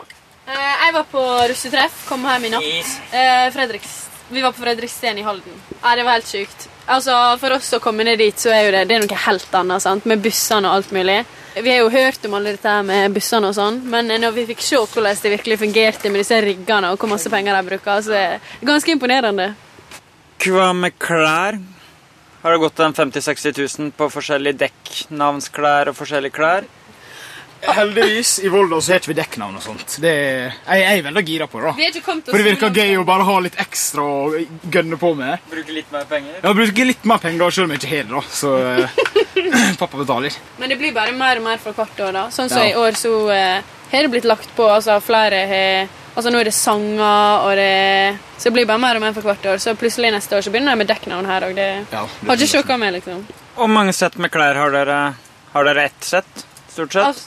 Eh, 0.45 0.73
jeg 0.85 0.95
var 0.99 1.07
på 1.13 1.23
russetreff, 1.49 2.03
kom 2.09 2.27
hjem 2.29 2.45
i 2.45 2.53
natt. 2.53 2.93
Eh, 3.17 3.47
Fredriks, 3.55 3.95
vi 4.29 4.45
var 4.45 4.53
på 4.53 4.65
Fredriksten 4.67 5.21
i 5.21 5.25
Halden. 5.25 5.57
Ja, 5.79 5.95
det 5.97 6.05
var 6.05 6.19
helt 6.19 6.29
sykt. 6.29 6.69
Altså, 6.85 7.14
For 7.40 7.57
oss 7.57 7.73
å 7.77 7.81
komme 7.81 8.05
ned 8.05 8.20
dit, 8.20 8.37
så 8.37 8.53
er 8.53 8.66
jo 8.66 8.75
det, 8.75 8.85
det 8.90 8.99
er 8.99 9.05
noe 9.07 9.23
helt 9.27 9.57
annet, 9.57 9.83
sant? 9.83 10.05
med 10.09 10.23
bussene 10.25 10.68
og 10.68 10.81
alt 10.81 10.92
mulig. 10.92 11.23
Vi 11.55 11.70
har 11.70 11.85
jo 11.85 11.90
hørt 11.92 12.25
om 12.27 12.35
alle 12.35 12.57
dette 12.57 12.73
med 12.85 13.14
bussene 13.14 13.53
og 13.53 13.55
sånn, 13.57 13.79
men 13.90 14.11
når 14.11 14.35
vi 14.35 14.47
fikk 14.49 14.64
se 14.64 14.81
hvordan 14.81 15.20
det 15.23 15.33
virkelig 15.37 15.61
fungerte 15.61 16.11
med 16.11 16.25
disse 16.25 16.40
riggene 16.42 16.90
og 16.90 16.99
hvor 16.99 17.12
masse 17.14 17.31
penger 17.31 17.55
de 17.57 17.68
bruker, 17.68 18.03
så 18.03 18.16
er 18.18 18.35
det 18.42 18.68
ganske 18.68 18.90
imponerende. 18.90 19.53
Hva 20.44 20.73
med 20.77 20.99
klær? 21.01 21.61
Har 22.42 22.53
det 22.53 22.61
gått 22.61 22.81
en 22.85 22.92
50 22.92 23.23
000-60 23.23 23.79
000 23.81 23.92
på 23.97 24.11
forskjellige 24.12 24.61
dekknavnsklær 24.66 25.88
og 25.88 25.97
forskjellige 25.97 26.37
klær? 26.37 26.66
Heldigvis, 27.66 28.38
i 28.44 28.48
Volda 28.53 28.81
så 28.81 28.92
har 28.92 29.00
ikke 29.00 29.11
vi 29.12 29.16
dekknavn 29.18 29.57
og 29.59 29.62
sånt. 29.64 29.96
Det 30.03 30.11
er, 30.11 30.55
jeg, 30.66 30.83
jeg 30.85 30.98
er 30.98 31.05
veldig 31.07 31.22
gira 31.29 31.46
på 31.50 31.61
det. 31.62 31.72
Da. 31.72 32.03
For 32.29 32.38
det 32.38 32.46
virker 32.46 32.74
gøy 32.81 32.96
å 33.00 33.05
bare 33.09 33.27
ha 33.29 33.37
litt 33.44 33.57
ekstra 33.62 34.05
å 34.05 34.42
gønne 34.74 34.98
på 35.00 35.14
med. 35.18 35.46
Bruke 35.50 35.72
litt 35.77 35.90
mer 35.94 36.05
penger? 36.11 36.37
Ja, 36.44 36.53
bruker 36.55 36.88
litt 36.90 37.05
mer 37.09 37.22
penger 37.24 37.50
selv 37.57 37.68
om 37.68 37.74
jeg 37.74 37.83
ikke 37.83 37.92
har 37.94 38.05
det, 38.05 38.14
da. 38.14 38.22
Så 38.35 38.55
eh, 38.68 39.74
pappa 39.81 39.96
betaler. 40.03 40.37
Men 40.61 40.72
det 40.74 40.79
blir 40.81 40.94
bare 40.96 41.14
mer 41.16 41.40
og 41.40 41.46
mer 41.48 41.62
for 41.62 41.77
hvert 41.79 42.00
år. 42.09 42.12
da. 42.18 42.27
Sånn 42.35 42.53
som 42.53 42.62
Ja. 42.64 42.70
i 42.72 42.79
år 42.85 42.98
så 43.00 43.14
eh, 43.35 43.74
har 43.92 44.03
det 44.09 44.12
blitt 44.14 44.29
lagt 44.29 44.50
på. 44.57 44.68
altså 44.70 45.00
flere 45.05 45.44
har, 45.50 45.88
altså 46.14 46.31
Nå 46.35 46.40
er 46.42 46.50
det 46.50 46.55
sanger, 46.55 47.44
og 47.48 47.53
det, 47.59 48.18
så 48.38 48.48
det 48.50 48.55
blir 48.59 48.66
bare 48.70 48.83
mer 48.83 48.96
og 49.00 49.07
mer 49.09 49.14
for 49.16 49.27
hvert 49.31 49.46
år. 49.55 49.59
Så 49.62 49.74
plutselig 49.79 50.12
neste 50.14 50.37
år 50.38 50.44
så 50.46 50.50
begynner 50.55 50.74
jeg 50.74 50.83
med 50.85 50.90
dekknavn 50.92 51.27
her 51.31 51.48
òg. 51.48 51.55
Det 51.59 51.68
Ja, 51.92 52.05
har 52.07 52.37
ikke 52.37 52.53
sjokka 52.59 52.79
meg, 52.81 52.96
liksom. 53.00 53.24
Hvor 53.55 53.70
mange 53.70 53.92
sett 53.94 54.16
med 54.18 54.33
klær 54.35 54.59
har 54.59 54.72
dere? 54.74 54.98
Har 55.55 55.64
dere 55.68 55.85
ett 55.87 56.03
sett, 56.03 56.46
stort 56.74 56.92
sett? 56.96 57.20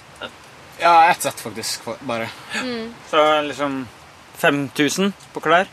Ja, 0.79 1.11
ett 1.11 1.21
sett 1.21 1.39
faktisk. 1.39 1.81
Bare. 1.99 2.29
Mm. 2.61 2.93
Så 3.09 3.41
liksom 3.41 3.87
5000 4.37 5.13
på 5.33 5.39
klær? 5.39 5.67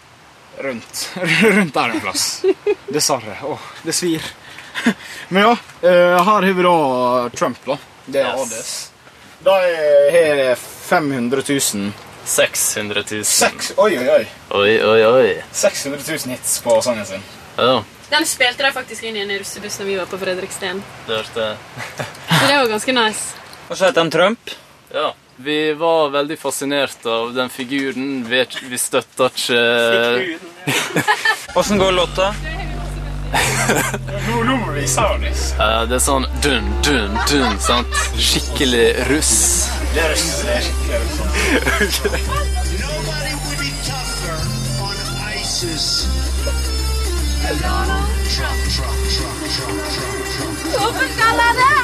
Rundt. 0.58 1.10
Rundt 1.42 1.74
der 1.74 1.88
en 1.88 2.00
plass. 2.00 2.42
Dessverre. 2.88 3.36
Åh, 3.42 3.58
det 3.82 3.92
svir. 3.92 4.22
Men 5.28 5.42
ja, 5.42 5.56
eh, 5.82 5.90
her 5.90 6.24
har 6.24 6.42
vi 6.42 6.62
da 6.62 7.28
Trump, 7.36 7.58
da. 7.66 7.78
Det 8.06 8.20
er 8.20 8.36
Yes. 8.38 8.52
ADS. 8.52 8.90
Da 9.44 9.58
her 10.10 10.36
er 10.36 10.54
500 10.56 11.42
000 11.48 11.92
600 12.24 13.02
000. 13.10 13.24
Seks, 13.24 13.72
oi, 13.76 13.98
oi, 13.98 14.08
oi. 14.08 14.26
Oi, 14.50 14.70
oi, 14.84 15.00
oi. 15.06 15.42
600 15.52 16.00
000 16.08 16.32
hits 16.32 16.58
på 16.64 16.78
sangen 16.82 17.06
sin. 17.06 17.22
Ja, 17.56 17.82
Den 18.10 18.26
spilte 18.26 18.62
de 18.62 18.72
faktisk 18.72 19.02
inn 19.04 19.16
i 19.16 19.20
en 19.24 19.32
russebuss 19.38 19.78
når 19.80 19.86
vi 19.86 19.96
var 19.96 20.06
på 20.08 20.18
Fredriksten. 20.18 20.82
det 21.06 21.14
jeg. 21.16 21.26
Så 21.26 22.46
det 22.48 22.56
var 22.56 22.68
ganske 22.68 22.92
nice. 22.92 23.36
Og 23.68 23.76
så 23.76 23.84
heter 23.84 24.00
han 24.00 24.10
Trump. 24.10 24.50
Ja. 24.94 25.14
Vi 25.36 25.72
var 25.74 26.08
veldig 26.08 26.38
fascinert 26.38 27.06
av 27.06 27.34
den 27.34 27.48
figuren. 27.48 28.24
Vi, 28.28 28.46
vi 28.62 28.78
støtta 28.78 29.26
ikke 29.26 30.38
Åssen 31.54 31.78
går 31.82 31.92
låta? 31.92 32.34
Det. 35.58 35.86
Det 35.88 35.96
er 35.96 36.02
sånn 36.04 36.26
dun, 36.44 36.68
dun, 36.86 37.18
dun. 37.26 37.58
sant? 37.58 37.98
Skikkelig 38.14 38.86
russ. 39.10 39.34
Det 39.96 40.04
er 40.04 40.14
russ. 40.14 40.28
Skikkelig 40.38 41.00
Hvorfor 50.74 51.08
skal 51.16 51.42
jeg 51.42 51.54
det? 51.58 51.74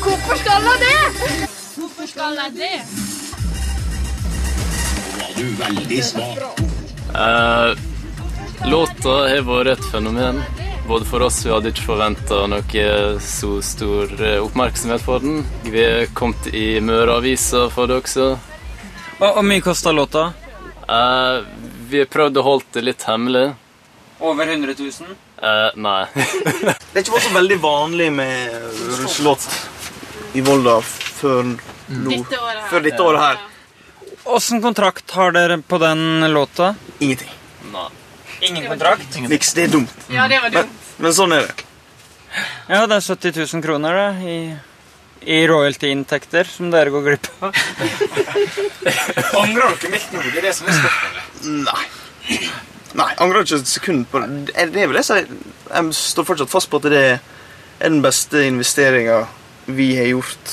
Hvorfor 0.00 0.36
skal 0.40 0.70
jeg 0.72 0.80
det? 0.86 1.53
Hvorfor 2.04 2.20
skal 2.20 2.36
jeg 2.36 2.52
det? 2.52 2.78
Du 5.36 5.44
er 5.44 5.54
veldig 5.56 6.00
smart. 6.04 6.58
Eh, 7.16 7.70
låta 8.68 9.14
har 9.30 9.46
vært 9.46 9.70
et 9.72 9.86
fenomen. 9.88 10.42
Både 10.84 11.08
for 11.08 11.24
oss, 11.24 11.40
vi 11.46 11.54
hadde 11.54 11.72
ikke 11.72 11.86
forventa 11.86 12.42
noe 12.52 12.84
så 13.24 13.54
stor 13.64 14.12
eh, 14.20 14.36
oppmerksomhet 14.36 15.00
for 15.00 15.24
den. 15.24 15.40
Vi 15.64 15.80
er 15.80 16.12
kommet 16.12 16.52
i 16.52 16.76
Møreavisa 16.84 17.70
for 17.72 17.88
det 17.88 18.02
også. 18.02 18.30
Og 19.16 19.24
hvor 19.24 19.48
mye 19.48 19.64
kosta 19.64 19.96
låta? 19.96 20.28
Eh, 20.84 21.40
vi 21.88 22.04
har 22.04 22.12
prøvd 22.12 22.36
å 22.36 22.48
holde 22.50 22.68
det 22.76 22.84
litt 22.84 23.08
hemmelig. 23.08 23.46
Over 24.20 24.52
100 24.52 24.76
000? 24.76 25.16
Eh, 25.40 25.70
nei. 25.80 26.02
Det 26.68 27.00
er 27.00 27.06
ikke 27.06 27.28
så 27.30 27.32
veldig 27.40 27.62
vanlig 27.64 28.12
med 28.12 28.58
russelåt 29.00 29.48
i 30.36 30.44
Volda 30.44 30.82
før 30.84 31.56
nå. 31.88 32.10
Dette 32.10 32.38
året 32.40 32.60
her. 32.62 32.68
Før 32.70 32.84
dette 32.86 33.02
året 33.08 33.20
her. 33.24 33.42
Åssen 34.36 34.62
kontrakt 34.64 35.10
har 35.18 35.34
dere 35.36 35.58
på 35.60 35.78
den 35.82 36.24
låta? 36.32 36.74
Ingenting. 36.98 37.32
Nei. 37.72 37.88
Ingen 38.48 38.68
kontrakt? 38.68 39.18
Niks. 39.28 39.52
Det 39.56 39.66
er 39.68 39.72
dumt. 39.74 39.92
Ja, 40.12 40.28
det 40.28 40.40
var 40.42 40.50
Men, 40.50 40.62
dumt. 40.64 40.84
men 40.98 41.14
sånn 41.16 41.32
er 41.36 41.48
det. 41.48 41.66
Ja, 42.68 42.86
det 42.90 42.96
er 42.96 43.04
70 43.04 43.36
000 43.54 43.62
kroner 43.62 43.94
da, 43.94 44.06
i, 44.26 44.38
i 45.28 45.42
royalty-inntekter 45.48 46.48
som 46.50 46.72
dere 46.72 46.90
går 46.90 47.04
glipp 47.06 47.28
av. 47.44 47.54
Angrer 49.42 49.76
dere 49.82 50.00
nå? 50.12 50.22
Det 50.24 50.40
er 50.40 50.48
det 50.48 50.54
som 50.56 50.68
er 50.70 50.80
spørsmålet. 50.80 51.48
Nei. 51.68 52.38
Nei, 52.94 53.08
angrer 53.18 53.42
ikke 53.42 53.58
et 53.58 53.70
sekund 53.70 54.04
på 54.10 54.20
det. 54.22 54.28
Det 54.52 54.66
det 54.74 54.84
vil 54.88 54.98
jeg 55.00 55.06
si. 55.08 55.16
Jeg 55.66 55.96
står 55.98 56.26
fortsatt 56.28 56.52
fast 56.52 56.70
på 56.70 56.78
at 56.78 56.86
det 56.92 57.00
er 57.02 57.22
den 57.82 58.00
beste 58.04 58.44
investeringa 58.46 59.24
vi 59.66 59.88
har 59.98 60.06
gjort 60.12 60.52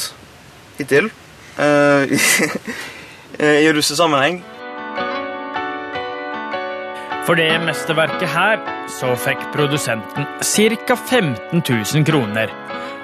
hittil. 0.79 1.11
eh, 3.39 3.65
I 3.65 3.73
russesammenheng. 3.73 4.41
For 7.25 7.37
det 7.37 7.51
mesterverket 7.63 8.29
her 8.33 8.61
så 8.89 9.13
fikk 9.19 9.43
produsenten 9.53 10.25
ca. 10.41 10.95
15 10.95 11.61
000 11.69 12.05
kroner. 12.07 12.49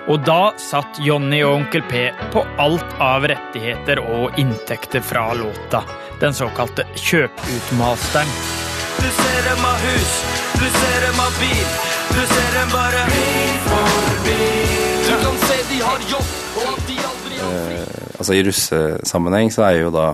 Og 0.08 0.24
da 0.24 0.54
satt 0.60 1.00
Jonny 1.04 1.42
og 1.44 1.58
Onkel 1.58 1.84
P 1.92 2.08
på 2.34 2.44
alt 2.64 2.94
av 3.04 3.28
rettigheter 3.28 4.00
og 4.00 4.40
inntekter 4.40 5.04
fra 5.04 5.34
låta. 5.36 5.84
Den 6.22 6.34
såkalte 6.34 6.88
kjøp-ut-masteren. 6.96 8.32
Du 8.98 9.10
ser 9.20 9.42
dem 9.50 9.66
av 9.68 9.84
hus, 9.84 10.14
du 10.58 10.68
ser 10.80 10.98
dem 11.06 11.20
av 11.22 11.36
bil, 11.44 11.68
du 12.16 12.24
ser 12.32 12.50
dem 12.56 12.72
bare 12.74 13.04
bil 13.12 13.54
for 13.68 14.18
bil. 14.26 14.98
Du 15.06 15.14
kan 15.22 15.38
se 15.44 15.60
de 15.70 15.84
har 15.84 16.08
jobb, 16.16 16.32
og 16.58 16.72
at 16.74 16.88
de 16.90 16.98
aldri 17.12 17.44
Eh, 17.48 18.07
altså 18.18 18.36
I 18.36 18.44
russesammenheng 18.48 19.52
så 19.54 19.68
er 19.70 19.82
jo 19.82 19.94
da 19.94 20.12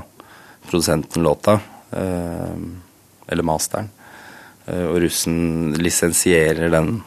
produsenten 0.69 1.23
låta, 1.23 1.59
eh, 1.91 2.55
eller 3.27 3.43
masteren. 3.47 3.89
Eh, 4.65 4.85
og 4.85 5.01
russen 5.03 5.73
lisensierer 5.79 6.71
den 6.71 7.01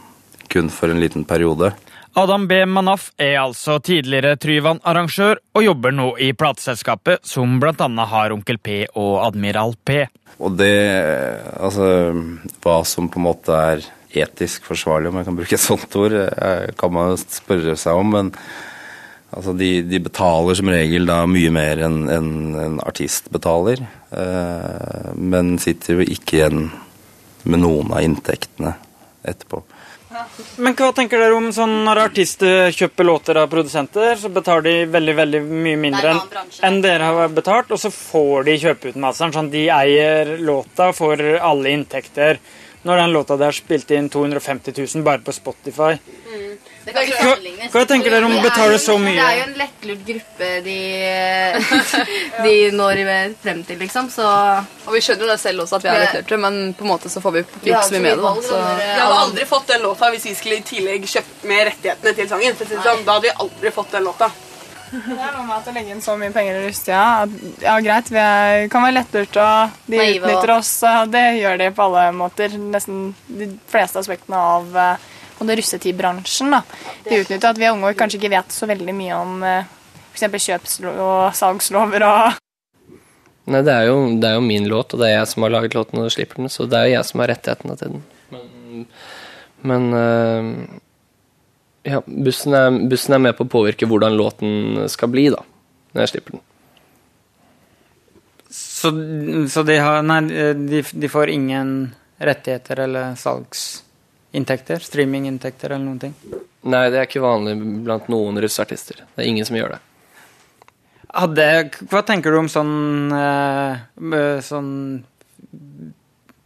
kun 0.53 0.71
for 0.71 0.93
en 0.93 1.01
liten 1.01 1.25
periode. 1.25 1.73
Adam 2.17 2.47
B. 2.49 2.65
Manaf 2.65 3.11
er 3.21 3.35
altså 3.43 3.77
tidligere 3.85 4.39
Tryvann-arrangør 4.41 5.37
og 5.53 5.65
jobber 5.65 5.93
nå 5.93 6.07
i 6.25 6.31
plateselskapet 6.33 7.27
som 7.29 7.59
bl.a. 7.61 7.89
har 8.09 8.33
Onkel 8.33 8.57
P 8.57 8.79
og 8.95 9.19
Admiral 9.27 9.77
P. 9.85 10.07
Og 10.41 10.57
det 10.57 10.73
Altså 11.61 12.15
hva 12.65 12.79
som 12.89 13.11
på 13.13 13.21
en 13.21 13.27
måte 13.27 13.53
er 13.53 13.85
etisk 14.17 14.65
forsvarlig, 14.65 15.11
om 15.11 15.21
jeg 15.21 15.29
kan 15.29 15.37
bruke 15.37 15.57
et 15.59 15.61
sånt 15.61 15.97
ord, 16.01 16.17
eh, 16.17 16.73
kan 16.79 16.93
man 16.93 17.21
spørre 17.21 17.77
seg 17.77 18.01
om. 18.01 18.15
Men 18.17 18.33
altså 19.37 19.53
de, 19.57 19.71
de 19.87 20.01
betaler 20.03 20.59
som 20.59 20.73
regel 20.73 21.07
da 21.09 21.21
mye 21.31 21.53
mer 21.55 21.85
enn 21.87 22.03
en, 22.13 22.33
en 22.61 22.81
artist 22.87 23.31
betaler. 23.35 23.85
Eh, 24.11 25.13
men 25.17 25.57
sitter 25.63 26.01
jo 26.01 26.07
ikke 26.17 26.41
igjen 26.41 26.69
med 27.47 27.63
noen 27.63 27.93
av 27.95 28.05
inntektene 28.05 28.75
etterpå. 29.27 29.63
Men 30.63 30.73
hva 30.79 30.89
tenker 30.97 31.21
dere 31.21 31.37
om 31.37 31.49
sånn 31.53 31.83
når 31.85 32.01
artister 32.07 32.71
kjøper 32.73 33.05
låter 33.05 33.41
av 33.41 33.51
produsenter, 33.53 34.15
så 34.17 34.31
betaler 34.33 34.65
de 34.65 34.75
veldig 34.95 35.15
veldig 35.19 35.41
mye 35.45 35.81
mindre 35.81 36.15
enn 36.15 36.21
en 36.69 36.79
dere 36.85 37.11
har 37.19 37.35
betalt, 37.37 37.75
og 37.75 37.81
så 37.81 37.91
får 37.93 38.47
de 38.49 38.55
kjøpe 38.63 38.93
ut 38.93 39.01
masteren. 39.03 39.35
Sånn 39.35 39.51
de 39.53 39.67
eier 39.73 40.37
låta, 40.41 40.93
får 40.97 41.25
alle 41.37 41.75
inntekter. 41.77 42.41
Når 42.87 43.03
den 43.03 43.13
låta 43.13 43.37
der 43.41 43.53
spilte 43.57 43.99
inn 43.99 44.09
250 44.13 44.73
000 44.79 45.05
bare 45.05 45.25
på 45.27 45.35
Spotify. 45.35 45.97
Det 46.87 46.93
kan 46.95 47.03
ikke 47.03 47.17
Hva, 47.19 47.31
sammenlignes. 47.35 47.73
hva 47.75 47.81
tenker 47.91 48.13
dere 48.15 48.27
om 48.29 48.35
å 48.37 48.43
betale 48.45 48.77
så 48.79 48.95
mye? 49.03 49.17
Det 49.19 49.25
er 49.27 49.39
jo 49.41 49.47
en 49.49 49.57
lettlurt 49.59 50.05
gruppe 50.07 50.51
de, 50.63 50.77
de 52.45 52.53
når 52.79 53.03
frem 53.43 53.65
til, 53.67 53.81
liksom, 53.83 54.07
så 54.15 54.29
Og 54.87 54.95
vi 54.95 55.03
skjønner 55.03 55.27
jo 55.27 55.31
det 55.33 55.39
selv 55.43 55.65
også 55.65 55.81
at 55.81 55.87
vi 55.87 55.91
er 55.91 56.01
lettlurte, 56.05 56.39
men 56.47 56.61
på 56.79 56.87
en 56.87 56.93
måte 56.93 57.11
så 57.11 57.23
får 57.25 57.35
vi 57.41 57.43
ikke 57.43 57.83
så 57.89 57.97
mye 57.97 58.05
med 58.07 58.23
det. 58.23 58.33
Så. 58.47 58.63
Vi 58.79 58.89
hadde 59.03 59.21
aldri 59.25 59.49
fått 59.51 59.67
den 59.75 59.83
låta 59.83 60.13
hvis 60.15 60.29
vi 60.31 60.35
skulle 60.39 60.61
i 60.61 60.67
tillegg 60.71 61.09
kjøpt 61.11 61.47
med 61.51 61.65
rettighetene 61.73 62.15
til 62.21 62.31
sangen. 62.31 62.61
Sånn. 62.63 63.03
Da 63.03 63.17
hadde 63.17 63.27
vi 63.27 63.35
aldri 63.47 63.75
fått 63.75 63.91
den 63.99 64.07
låta. 64.07 64.31
Det 64.87 65.03
er 65.19 65.33
noe 65.35 65.43
med 65.43 65.57
at 65.57 65.67
å 65.67 65.73
legge 65.75 65.91
inn 65.91 66.03
så 66.05 66.15
mye 66.15 66.31
penger 66.31 66.61
i 66.61 66.69
russetida 66.69 67.03
at- 67.25 67.63
Ja, 67.65 67.75
greit, 67.83 68.07
vi 68.15 68.21
er, 68.23 68.69
kan 68.71 68.85
være 68.87 68.95
lettlurt, 69.01 69.37
og 69.43 69.75
de 69.91 69.99
Naive 69.99 70.23
utnytter 70.23 70.53
oss. 70.55 70.71
og 70.87 71.11
Det 71.11 71.25
gjør 71.41 71.59
de 71.59 71.71
på 71.75 71.83
alle 71.89 72.05
måter. 72.15 72.55
Nesten 72.55 73.15
de 73.27 73.51
fleste 73.67 73.99
aspektene 73.99 74.39
av 74.39 74.77
eh, 74.77 74.97
både 75.39 75.57
russetidbransjen. 75.61 76.51
da. 76.51 76.63
De 77.05 77.21
utnytter 77.21 77.51
at 77.51 77.61
vi 77.61 77.71
unge 77.71 77.93
kanskje 77.99 78.21
ikke 78.21 78.35
vet 78.37 78.55
så 78.55 78.69
veldig 78.71 78.97
mye 78.97 79.21
om 79.21 79.39
f.eks. 79.45 79.77
for 80.07 80.17
eksempel 80.17 80.45
kjøps- 80.47 80.81
og 80.95 81.37
salgslover 81.37 82.05
og 82.07 82.43
Nei, 83.47 83.61
det 83.63 83.71
er, 83.71 83.85
jo, 83.87 83.99
det 84.19 84.27
er 84.27 84.41
jo 84.41 84.43
min 84.43 84.65
låt, 84.67 84.91
og 84.91 84.99
det 84.99 85.07
er 85.07 85.21
jeg 85.21 85.29
som 85.31 85.45
har 85.47 85.53
laget 85.55 85.77
låten 85.77 86.01
og 86.03 86.11
slipper 86.11 86.41
den, 86.41 86.51
så 86.51 86.65
det 86.67 86.81
er 86.81 86.89
jo 86.89 86.95
jeg 86.97 87.07
som 87.07 87.21
har 87.23 87.31
rettighetene 87.31 87.77
til 87.79 87.93
den. 87.93 88.01
Men, 88.35 88.81
men 89.71 89.85
øh, 89.95 90.49
ja, 91.87 92.01
bussen 92.07 92.57
er, 92.59 92.81
bussen 92.91 93.15
er 93.15 93.23
med 93.23 93.37
på 93.39 93.47
å 93.47 93.53
påvirke 93.53 93.87
hvordan 93.87 94.19
låten 94.19 94.83
skal 94.91 95.13
bli, 95.15 95.29
da, 95.31 95.45
når 95.95 96.03
jeg 96.03 96.13
slipper 96.17 96.35
den. 96.35 96.43
Så, 98.51 98.91
så 99.53 99.63
de, 99.67 99.79
har, 99.79 100.03
nei, 100.03 100.21
de, 100.67 100.83
de 100.83 101.13
får 101.13 101.31
ingen 101.31 101.71
rettigheter 102.19 102.83
eller 102.89 103.15
salgsinntekter? 104.33 104.79
Streaminginntekter 104.79 105.71
eller 105.71 105.85
noen 105.85 105.99
ting? 105.99 106.15
Nei, 106.67 106.91
det 106.91 106.99
er 106.99 107.07
ikke 107.07 107.23
vanlig 107.23 107.57
blant 107.85 108.09
noen 108.09 108.41
russeartister. 108.43 109.05
Det 109.15 109.23
er 109.23 109.29
ingen 109.29 109.47
som 109.47 109.57
gjør 109.57 109.77
det. 109.77 109.81
Hadde, 111.17 111.71
hva 111.89 112.03
tenker 112.03 112.31
du 112.31 112.39
om 112.39 112.49
sånn, 112.49 113.13
eh, 113.13 113.79
eh, 114.13 114.41
sånn 114.43 115.05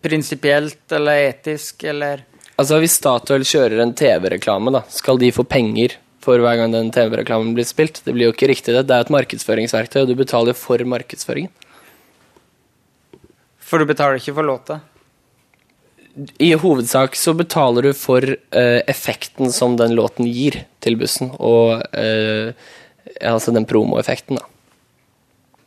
prinsipielt 0.02 0.92
eller 0.92 1.30
etisk 1.30 1.84
eller 1.84 2.26
Altså, 2.60 2.76
hvis 2.76 2.92
Statoil 2.92 3.40
kjører 3.40 3.80
en 3.80 3.94
TV-reklame, 3.94 4.70
da, 4.70 4.82
skal 4.90 5.16
de 5.16 5.30
få 5.32 5.46
penger 5.48 5.94
for 6.20 6.36
hver 6.36 6.58
gang 6.58 6.70
den 6.70 6.90
TV-reklamen 6.92 7.54
blir 7.54 7.64
spilt? 7.64 8.02
Det 8.04 8.12
blir 8.12 8.26
jo 8.26 8.34
ikke 8.34 8.50
riktig, 8.50 8.74
det. 8.74 8.82
Det 8.84 8.92
er 8.92 9.00
et 9.00 9.12
markedsføringsverktøy, 9.14 10.02
og 10.02 10.08
du 10.08 10.14
betaler 10.14 10.52
for 10.52 10.76
markedsføringen. 10.76 11.48
For 13.56 13.78
du 13.78 13.86
betaler 13.88 14.20
ikke 14.20 14.34
for 14.36 14.44
låta? 14.44 14.82
I 16.38 16.54
hovedsak 16.58 17.16
så 17.16 17.34
betaler 17.38 17.82
du 17.86 17.92
for 17.94 18.22
uh, 18.26 18.80
effekten 18.90 19.52
som 19.54 19.76
den 19.78 19.94
låten 19.94 20.26
gir 20.26 20.66
til 20.82 20.96
bussen, 20.98 21.30
og 21.38 21.78
uh, 21.94 22.50
altså 23.20 23.52
den 23.54 23.66
promoeffekten, 23.70 24.36
da. 24.40 24.44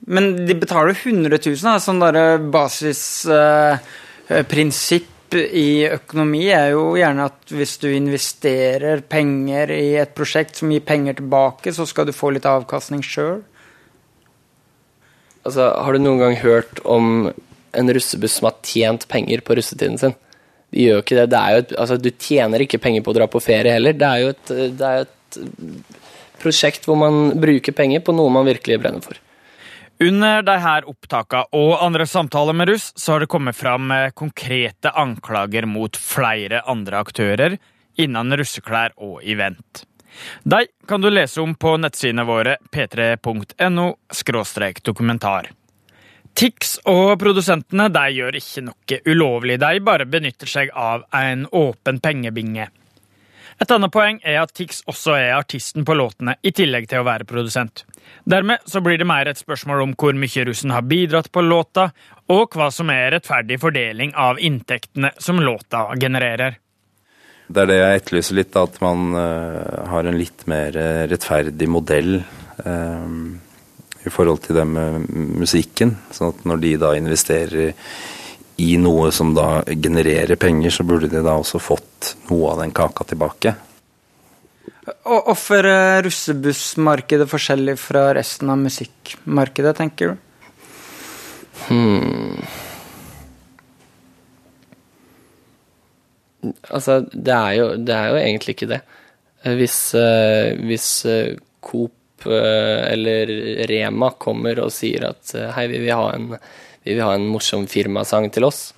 Men 0.04 0.46
de 0.48 0.56
betaler 0.60 0.92
100 0.92 1.40
000, 1.40 1.56
da. 1.64 1.80
Sånn 1.80 2.00
derre 2.04 2.36
basisprinsipp 2.52 5.08
i 5.34 5.88
økonomi 5.88 6.52
er 6.54 6.76
jo 6.76 6.98
gjerne 7.00 7.26
at 7.32 7.54
hvis 7.56 7.78
du 7.82 7.88
investerer 7.90 9.02
penger 9.10 9.72
i 9.74 9.96
et 10.02 10.14
prosjekt 10.18 10.56
som 10.60 10.72
gir 10.74 10.84
penger 10.86 11.14
tilbake, 11.18 11.74
så 11.74 11.84
skal 11.90 12.06
du 12.10 12.14
få 12.16 12.28
litt 12.36 12.50
avkastning 12.50 13.02
sjøl. 13.06 13.42
Altså, 15.44 15.64
har 15.72 15.94
du 15.94 16.00
noen 16.04 16.22
gang 16.22 16.36
hørt 16.44 16.80
om 16.88 17.32
en 17.74 17.94
russebuss 17.96 18.34
som 18.40 18.48
har 18.48 18.56
tjent 18.68 19.08
penger 19.12 19.40
på 19.44 19.56
russetiden 19.58 19.98
sin? 20.00 20.16
De 20.74 20.88
gjør 20.88 21.04
ikke 21.04 21.20
det. 21.22 21.28
det 21.32 21.42
jo 21.54 21.64
et, 21.64 21.76
altså, 21.84 21.98
du 22.02 22.10
tjener 22.12 22.66
ikke 22.66 22.82
penger 22.82 23.06
på 23.06 23.14
å 23.14 23.18
dra 23.20 23.30
på 23.30 23.42
ferie 23.44 23.76
heller. 23.76 23.96
Det 23.98 24.10
er 24.10 24.24
jo 24.24 24.32
et, 24.34 24.56
det 24.80 24.90
er 24.90 25.06
et 25.06 25.38
prosjekt 26.44 26.88
hvor 26.90 27.00
man 27.00 27.38
bruker 27.40 27.76
penger 27.76 28.04
på 28.04 28.16
noe 28.16 28.34
man 28.34 28.50
virkelig 28.50 28.82
brenner 28.82 29.06
for. 29.06 29.20
Under 30.04 30.42
de 30.44 30.56
her 30.60 30.88
opptakene 30.90 31.46
og 31.56 31.78
andre 31.86 32.06
samtaler 32.10 32.56
med 32.58 32.72
russ, 32.74 32.90
så 32.98 33.14
har 33.14 33.24
det 33.24 33.30
kommet 33.32 33.56
fram 33.56 33.92
eh, 33.94 34.10
konkrete 34.18 34.92
anklager 35.00 35.68
mot 35.70 35.98
flere 35.98 36.64
andre 36.68 37.00
aktører 37.06 37.58
innen 38.02 38.36
russeklær 38.40 38.98
og 38.98 39.22
event. 39.24 39.86
De 40.44 40.66
kan 40.90 41.02
du 41.02 41.10
lese 41.10 41.42
om 41.42 41.54
på 41.56 41.76
nettsidene 41.82 42.26
våre 42.28 42.58
p3.no 42.74 43.88
dokumentar. 44.84 45.50
Tix 46.34 46.80
og 46.90 47.18
produsentene 47.22 47.90
de 47.94 48.06
gjør 48.16 48.38
ikke 48.40 48.64
noe 48.66 49.02
ulovlig, 49.06 49.60
de 49.62 49.82
bare 49.86 50.08
benytter 50.10 50.50
seg 50.50 50.72
av 50.74 51.06
en 51.14 51.46
åpen 51.54 52.00
pengebinge. 52.02 52.70
Et 53.62 53.72
annet 53.72 53.94
poeng 53.94 54.18
er 54.26 54.40
at 54.42 54.54
Tix 54.58 54.82
også 54.90 55.14
er 55.14 55.36
artisten 55.38 55.86
på 55.86 55.94
låtene, 55.96 56.36
i 56.42 56.52
tillegg 56.56 56.88
til 56.90 57.04
å 57.04 57.08
være 57.08 57.28
produsent. 57.30 57.86
Dermed 58.26 58.66
så 58.66 58.82
blir 58.84 58.98
det 58.98 59.08
mer 59.08 59.30
et 59.30 59.40
spørsmål 59.40 59.86
om 59.86 59.94
hvor 60.00 60.18
mye 60.18 60.48
russen 60.50 60.74
har 60.74 60.88
bidratt 60.90 61.30
på 61.32 61.44
låta, 61.46 61.92
og 62.34 62.58
hva 62.58 62.72
som 62.74 62.90
er 62.90 63.12
rettferdig 63.14 63.60
fordeling 63.62 64.16
av 64.18 64.42
inntektene 64.42 65.14
som 65.22 65.42
låta 65.44 65.86
genererer. 66.02 66.58
Det 67.54 67.62
er 67.62 67.70
det 67.70 67.78
jeg 67.78 68.02
etterlyser 68.02 68.40
litt, 68.40 68.58
at 68.58 68.80
man 68.82 69.14
eh, 69.20 69.88
har 69.92 70.08
en 70.10 70.18
litt 70.18 70.46
mer 70.50 70.78
eh, 70.80 71.04
rettferdig 71.12 71.68
modell 71.70 72.16
eh, 72.18 73.10
i 74.04 74.12
forhold 74.12 74.44
til 74.46 74.58
det 74.60 74.66
med 74.68 75.08
musikken. 75.40 75.96
Sånn 76.12 76.34
at 76.34 76.44
når 76.48 76.64
de 76.64 76.74
da 76.82 76.94
investerer 76.98 77.74
i 78.62 78.76
noe 78.78 79.10
som 79.16 79.34
da 79.34 79.64
genererer 79.68 80.38
penger, 80.40 80.74
så 80.74 80.86
burde 80.86 81.10
de 81.12 81.22
da 81.26 81.38
også 81.40 81.62
fått 81.62 82.14
noe 82.30 82.52
av 82.54 82.62
den 82.62 82.74
kaka 82.76 83.08
tilbake. 83.10 83.56
Og 85.08 85.30
Hvorfor 85.30 85.66
er 85.70 86.04
russebussmarkedet 86.06 87.30
forskjellig 87.32 87.78
fra 87.80 88.10
resten 88.18 88.52
av 88.52 88.60
musikkmarkedet, 88.60 89.74
tenker 89.80 90.14
du? 90.14 90.30
Hmm. 91.70 92.44
Altså, 96.68 97.00
det 97.08 97.34
er, 97.34 97.54
jo, 97.56 97.68
det 97.80 97.96
er 97.96 98.12
jo 98.12 98.20
egentlig 98.20 98.58
ikke 98.58 98.72
det. 98.74 98.82
Eh, 99.44 99.56
Hvis, 99.60 99.78
eh, 99.96 100.52
hvis 100.68 100.88
eh, 101.08 101.38
Coop 102.24 102.32
eller 102.32 103.28
Rema 103.68 104.12
kommer 104.12 104.60
og 104.64 104.72
sier 104.72 105.10
at 105.10 105.34
hei, 105.56 105.68
vi 105.68 105.82
vil 105.84 105.96
ha 105.96 106.14
en, 106.16 106.34
vi 106.84 106.96
vil 106.96 107.04
ha 107.04 107.14
en 107.16 107.28
morsom 107.28 107.68
firmasang 107.68 108.30
til 108.32 108.46
oss, 108.46 108.74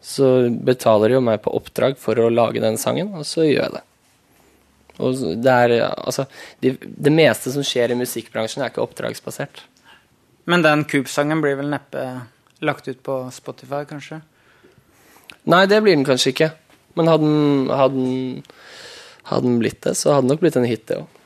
så 0.00 0.48
betaler 0.50 1.08
de 1.08 1.18
jo 1.18 1.24
meg 1.24 1.42
på 1.42 1.54
oppdrag 1.56 1.98
for 1.98 2.18
å 2.18 2.30
lage 2.30 2.62
den 2.62 2.78
sangen, 2.78 3.12
og 3.14 3.26
så 3.26 3.44
gjør 3.46 3.64
jeg 3.64 3.74
det. 3.76 3.84
Og 4.98 5.18
det 5.38 5.52
er, 5.52 5.74
altså, 5.94 6.26
de, 6.62 6.74
det 6.80 7.12
meste 7.14 7.52
som 7.54 7.66
skjer 7.66 7.92
i 7.92 7.98
musikkbransjen, 7.98 8.64
er 8.64 8.72
ikke 8.72 8.82
oppdragsbasert. 8.82 9.62
Men 10.48 10.64
den 10.64 10.84
Coop-sangen 10.88 11.42
blir 11.44 11.58
vel 11.58 11.70
neppe 11.70 12.04
lagt 12.64 12.88
ut 12.88 13.02
på 13.06 13.20
Spotify, 13.34 13.84
kanskje? 13.86 14.22
Nei, 15.48 15.66
det 15.70 15.78
blir 15.84 15.94
den 15.94 16.06
kanskje 16.08 16.32
ikke. 16.32 16.50
Men 16.98 17.10
hadde 17.12 17.28
den, 17.28 17.70
hadde 17.70 17.94
den, 17.94 18.42
hadde 19.28 19.46
den 19.46 19.60
blitt 19.62 19.84
det, 19.86 19.94
så 19.94 20.16
hadde 20.16 20.26
den 20.26 20.34
nok 20.34 20.42
blitt 20.42 20.58
en 20.58 20.66
hit, 20.66 20.88
det 20.90 20.98
òg. 21.02 21.17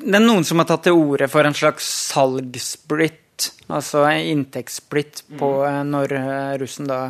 Det 0.00 0.16
er 0.16 0.24
noen 0.24 0.46
som 0.48 0.62
har 0.62 0.68
tatt 0.70 0.86
til 0.88 0.96
orde 0.96 1.28
for 1.28 1.44
en 1.44 1.56
slags 1.56 1.86
salgssplitt, 2.10 3.50
altså 3.68 4.06
en 4.08 4.30
inntektssplitt 4.32 5.24
på 5.40 5.50
eh, 5.68 5.82
når 5.86 6.16
eh, 6.16 6.54
russen 6.62 6.88
da 6.88 7.02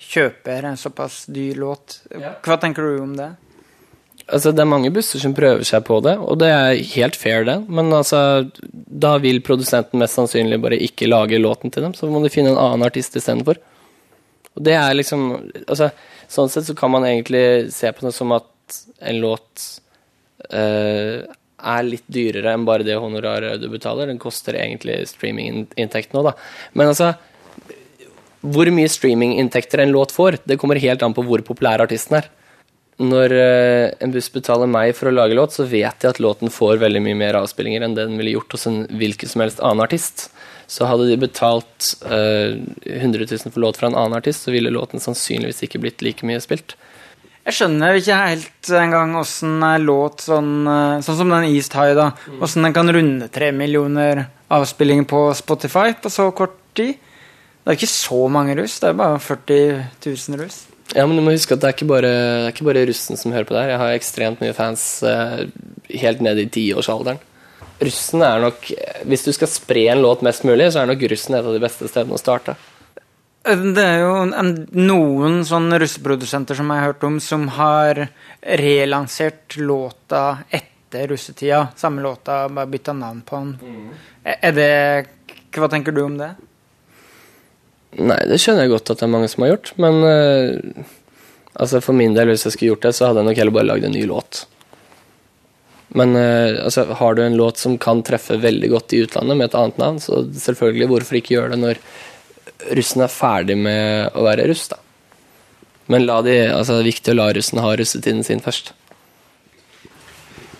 kjøper 0.00 0.64
en 0.70 0.80
såpass 0.80 1.26
dyr 1.28 1.60
låt. 1.60 2.00
Hva 2.44 2.56
tenker 2.60 2.86
du 2.86 3.02
om 3.02 3.12
det? 3.18 3.28
Altså, 4.30 4.52
det 4.54 4.62
er 4.62 4.70
mange 4.70 4.92
busser 4.94 5.20
som 5.22 5.34
prøver 5.34 5.66
seg 5.66 5.82
på 5.88 5.98
det, 6.06 6.14
og 6.22 6.38
det 6.40 6.48
er 6.54 6.82
helt 6.92 7.16
fair, 7.18 7.44
det. 7.48 7.56
Men 7.68 7.90
altså, 7.92 8.20
da 8.70 9.16
vil 9.22 9.42
produsenten 9.44 10.00
mest 10.00 10.16
sannsynlig 10.18 10.60
bare 10.62 10.78
ikke 10.86 11.10
lage 11.10 11.40
låten 11.40 11.72
til 11.74 11.84
dem, 11.86 11.96
så 11.98 12.08
må 12.10 12.22
de 12.22 12.30
finne 12.32 12.52
en 12.54 12.60
annen 12.62 12.86
artist 12.86 13.16
istedenfor. 13.18 13.58
Og 14.54 14.64
det 14.66 14.76
er 14.78 14.96
liksom 14.96 15.28
altså, 15.66 15.92
Sånn 16.30 16.46
sett 16.46 16.68
så 16.68 16.76
kan 16.78 16.92
man 16.94 17.02
egentlig 17.02 17.72
se 17.74 17.88
på 17.90 18.04
det 18.04 18.12
som 18.14 18.30
at 18.36 18.76
en 19.02 19.16
låt 19.18 19.64
eh, 20.54 21.24
er 21.60 21.86
litt 21.86 22.06
dyrere 22.10 22.54
enn 22.54 22.66
bare 22.68 22.86
det 22.86 22.98
honoraret 23.00 23.60
du 23.62 23.68
betaler. 23.72 24.10
Den 24.10 24.20
koster 24.22 24.58
egentlig 24.58 25.02
streaminginntekt 25.10 26.14
nå, 26.16 26.24
da. 26.26 26.34
Men 26.72 26.92
altså 26.92 27.14
Hvor 28.40 28.70
mye 28.72 28.88
streaminginntekter 28.88 29.82
en 29.82 29.92
låt 29.92 30.14
får, 30.16 30.38
det 30.48 30.56
kommer 30.56 30.80
helt 30.80 31.02
an 31.04 31.12
på 31.12 31.24
hvor 31.26 31.42
populær 31.44 31.82
artisten 31.84 32.16
er. 32.22 32.30
Når 33.00 33.32
eh, 33.32 33.86
en 34.04 34.12
buss 34.12 34.28
betaler 34.32 34.68
meg 34.68 34.92
for 34.96 35.08
å 35.08 35.14
lage 35.14 35.36
låt, 35.36 35.54
så 35.56 35.64
vet 35.64 36.04
jeg 36.04 36.10
at 36.10 36.20
låten 36.20 36.52
får 36.52 36.82
veldig 36.82 37.00
mye 37.04 37.16
mer 37.16 37.38
avspillinger 37.38 37.84
enn 37.84 37.94
det 37.96 38.04
den 38.08 38.18
ville 38.20 38.34
gjort 38.34 38.56
hos 38.56 38.66
en 38.68 38.82
hvilken 39.00 39.30
som 39.30 39.44
helst 39.44 39.62
annen 39.64 39.84
artist. 39.84 40.26
Så 40.70 40.88
hadde 40.88 41.08
de 41.08 41.16
betalt 41.20 41.94
uh, 42.04 42.60
100 42.84 43.24
000 43.24 43.54
for 43.54 43.60
låt 43.64 43.80
fra 43.80 43.88
en 43.88 43.96
annen 43.96 44.18
artist, 44.18 44.44
så 44.44 44.52
ville 44.52 44.72
låten 44.72 45.00
sannsynligvis 45.00 45.64
ikke 45.64 45.80
blitt 45.82 46.04
like 46.04 46.28
mye 46.28 46.42
spilt. 46.44 46.76
Jeg 47.50 47.56
skjønner 47.64 47.96
ikke 47.98 48.14
helt 48.14 48.68
engang 48.78 49.16
åssen 49.18 49.56
en 49.66 49.82
låt 49.82 50.22
sånn, 50.22 50.52
eh, 50.70 51.00
sånn 51.02 51.16
som 51.18 51.32
den 51.34 51.48
East 51.48 51.72
High, 51.74 51.96
da. 51.98 52.12
Åssen 52.38 52.62
den 52.62 52.76
kan 52.76 52.86
runde 52.86 53.26
tre 53.26 53.48
millioner 53.50 54.28
avspillinger 54.54 55.08
på 55.10 55.34
Spotify 55.34 55.90
på 55.98 56.12
så 56.14 56.28
kort 56.30 56.54
tid. 56.78 56.94
Det 56.94 57.72
er 57.72 57.74
ikke 57.74 57.90
så 57.90 58.20
mange 58.30 58.54
russ, 58.54 58.78
det 58.78 58.92
er 58.92 59.00
bare 59.02 59.18
40 59.18 59.82
000 60.06 60.38
russ. 60.38 60.60
Ja, 60.94 61.08
men 61.08 61.18
du 61.18 61.24
må 61.26 61.34
huske 61.34 61.58
at 61.58 61.64
det 61.64 61.72
er 61.72 61.74
ikke 61.74 61.90
bare, 61.90 62.14
det 62.14 62.46
er 62.46 62.54
ikke 62.54 62.68
bare 62.70 62.86
russen 62.86 63.18
som 63.18 63.34
hører 63.34 63.50
på 63.50 63.56
det 63.56 63.64
her. 63.64 63.74
Jeg 63.74 63.82
har 63.82 63.98
ekstremt 63.98 64.46
mye 64.46 64.54
fans 64.54 64.86
eh, 65.02 65.46
helt 66.04 66.22
ned 66.22 66.38
i 66.38 66.46
tiårsalderen. 66.54 67.18
Russen 67.80 68.22
er 68.22 68.42
nok 68.44 68.66
Hvis 69.08 69.24
du 69.24 69.32
skal 69.32 69.48
spre 69.50 69.88
en 69.90 70.02
låt 70.04 70.22
mest 70.22 70.46
mulig, 70.46 70.70
så 70.70 70.84
er 70.84 70.92
nok 70.92 71.02
russen 71.02 71.34
et 71.34 71.42
av 71.42 71.50
de 71.50 71.66
beste 71.66 71.90
stedene 71.90 72.14
å 72.14 72.22
starte. 72.22 72.54
Det 73.40 73.80
er 73.82 74.02
jo 74.02 74.10
en, 74.36 74.50
noen 74.76 75.38
sånne 75.48 75.78
russeprodusenter 75.80 76.58
som 76.58 76.68
jeg 76.68 76.82
har 76.82 76.90
hørt 76.90 77.06
om, 77.08 77.16
som 77.24 77.46
har 77.56 78.02
relansert 78.44 79.56
låta 79.56 80.42
etter 80.52 81.08
russetida. 81.08 81.62
Samme 81.80 82.02
låta, 82.04 82.42
bare 82.52 82.68
bytta 82.68 82.92
navn 82.92 83.22
på 83.24 83.40
den. 83.40 83.90
Er- 84.24 84.38
Er 84.42 84.52
det 84.52 85.06
Hva 85.56 85.68
tenker 85.72 85.92
du 85.92 86.02
om 86.04 86.18
det? 86.18 86.28
Nei, 87.98 88.20
det 88.28 88.36
skjønner 88.38 88.62
jeg 88.68 88.70
godt 88.70 88.90
at 88.92 88.98
det 89.00 89.06
er 89.08 89.10
mange 89.16 89.28
som 89.28 89.42
har 89.42 89.50
gjort, 89.56 89.72
men 89.82 89.96
uh, 90.04 90.84
altså 91.58 91.80
for 91.82 91.92
min 91.98 92.14
del, 92.14 92.28
hvis 92.30 92.44
jeg 92.46 92.52
skulle 92.54 92.68
gjort 92.74 92.84
det, 92.86 92.92
så 92.94 93.08
hadde 93.08 93.18
jeg 93.24 93.26
nok 93.26 93.40
heller 93.40 93.56
bare 93.56 93.66
lagd 93.66 93.84
en 93.88 93.96
ny 93.96 94.04
låt. 94.06 94.44
Men 95.98 96.14
uh, 96.14 96.60
altså, 96.68 96.84
har 97.00 97.14
du 97.18 97.24
en 97.24 97.34
låt 97.40 97.58
som 97.58 97.74
kan 97.82 98.04
treffe 98.06 98.38
veldig 98.38 98.70
godt 98.70 98.94
i 98.94 99.00
utlandet 99.02 99.36
med 99.40 99.48
et 99.48 99.58
annet 99.58 99.78
navn, 99.82 99.98
så 99.98 100.20
selvfølgelig, 100.30 100.86
hvorfor 100.92 101.18
ikke 101.18 101.34
gjøre 101.34 101.56
det 101.56 101.58
når 101.64 101.82
russen 102.76 103.04
er 103.04 103.12
ferdig 103.12 103.56
med 103.58 104.16
å 104.16 104.24
være 104.26 104.46
russ, 104.50 104.68
da. 104.72 104.80
Men 105.90 106.06
la 106.06 106.20
de, 106.22 106.36
altså, 106.52 106.76
det 106.76 106.84
er 106.84 106.92
viktig 106.92 107.14
å 107.14 107.18
la 107.18 107.30
russen 107.34 107.62
ha 107.62 107.72
russetiden 107.74 108.22
sin 108.26 108.42
først. 108.44 108.72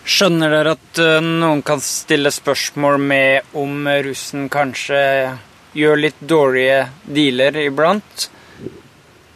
Skjønner 0.01 0.51
dere 0.51 0.73
at 0.75 0.99
eh, 0.99 1.21
noen 1.23 1.61
kan 1.63 1.79
stille 1.83 2.33
spørsmål 2.33 2.97
med 2.99 3.55
om 3.61 3.85
russen 4.07 4.49
kanskje 4.51 4.99
gjør 5.77 6.01
litt 6.01 6.19
dårlige 6.19 6.81
dealer 7.05 7.61
iblant? 7.63 8.27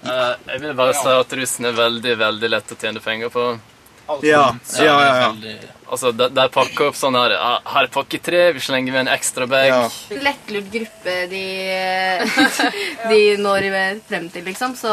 Eh, 0.06 0.34
jeg 0.52 0.62
vil 0.66 0.76
bare 0.78 0.98
si 0.98 1.14
at 1.14 1.38
russen 1.40 1.70
er 1.70 1.78
veldig 1.78 2.18
veldig 2.20 2.52
lett 2.52 2.74
å 2.76 2.80
tjene 2.82 3.04
penger 3.04 3.32
på. 3.34 3.46
Ja, 4.24 4.56
ja, 4.78 4.84
ja, 4.84 5.00
ja. 5.22 5.32
Veldig- 5.32 5.72
Altså, 5.86 6.10
de, 6.18 6.26
de 6.34 6.44
pakker 6.50 6.88
opp 6.90 6.96
sånn 6.98 7.14
her 7.14 7.36
«Ah, 7.38 7.60
Her 7.70 7.86
er 7.86 7.90
pakke 7.94 8.18
tre, 8.20 8.40
vi 8.56 8.60
slenger 8.60 8.92
med 8.92 9.04
en 9.06 9.12
ekstra 9.14 9.46
bag. 9.48 9.70
Lettlurt 10.18 10.72
gruppe 10.74 11.14
de, 11.30 11.42
de 13.12 13.20
når 13.38 13.68
frem 14.10 14.26
til, 14.34 14.44
liksom. 14.48 14.74
Så 14.80 14.90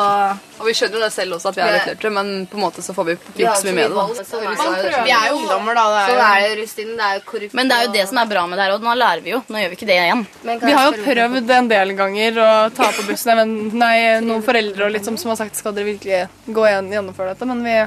Og 0.60 0.66
vi 0.68 0.74
skjønner 0.76 0.98
jo 1.00 1.02
det 1.06 1.08
selv 1.14 1.38
også 1.38 1.48
at 1.48 1.56
vi 1.58 1.62
er 1.64 1.72
lettlurte, 1.78 2.12
men 2.12 2.30
på 2.46 2.58
en 2.60 2.64
måte 2.66 2.84
så 2.84 2.92
får 2.94 3.08
vi 3.08 3.16
ikke 3.16 3.54
så 3.56 3.72
mye 3.72 3.78
med 3.78 3.88
det. 3.88 4.26
da. 4.28 5.00
Vi 5.08 5.14
er 5.16 5.26
jo 5.30 5.38
ungdommer, 5.40 5.74
da. 5.80 5.86
det 5.96 6.02
er 6.04 6.12
jo- 6.12 6.28
er 6.28 6.44
det 6.44 6.62
rusttiden. 6.62 6.94
Det 7.00 7.08
er 7.08 7.14
jo 7.18 7.24
korrupt. 7.32 7.54
Men 7.54 7.68
det 7.72 7.76
er 7.78 7.86
jo 7.88 7.92
det 7.96 8.06
som 8.12 8.18
er 8.18 8.26
bra 8.36 8.46
med 8.46 8.58
det 8.58 8.64
her, 8.68 8.72
og 8.76 8.82
nå 8.86 8.94
lærer 9.00 9.22
vi 9.24 9.30
jo. 9.34 9.42
Nå 9.48 9.58
gjør 9.64 9.72
vi 9.72 9.76
ikke 9.80 9.90
det 9.94 9.98
igjen. 10.02 10.26
Vi 10.44 10.72
har 10.76 10.92
jo 10.92 11.02
prøvd 11.08 11.50
en 11.56 11.68
del 11.72 11.96
ganger 11.96 12.32
å 12.44 12.52
ta 12.76 12.92
på 12.92 13.06
bussen. 13.08 13.56
Nei, 13.72 14.20
noen 14.20 14.44
foreldre 14.44 14.84
og 14.86 14.92
litt 14.92 15.04
som, 15.08 15.16
som 15.16 15.32
har 15.32 15.40
sagt 15.40 15.56
skal 15.56 15.72
dere 15.72 15.88
virkelig 15.88 16.28
gå 16.52 16.68
igjen 16.68 16.92
gjennomføre 16.92 17.32
dette. 17.32 17.48
Men 17.48 17.64
vi, 17.64 17.80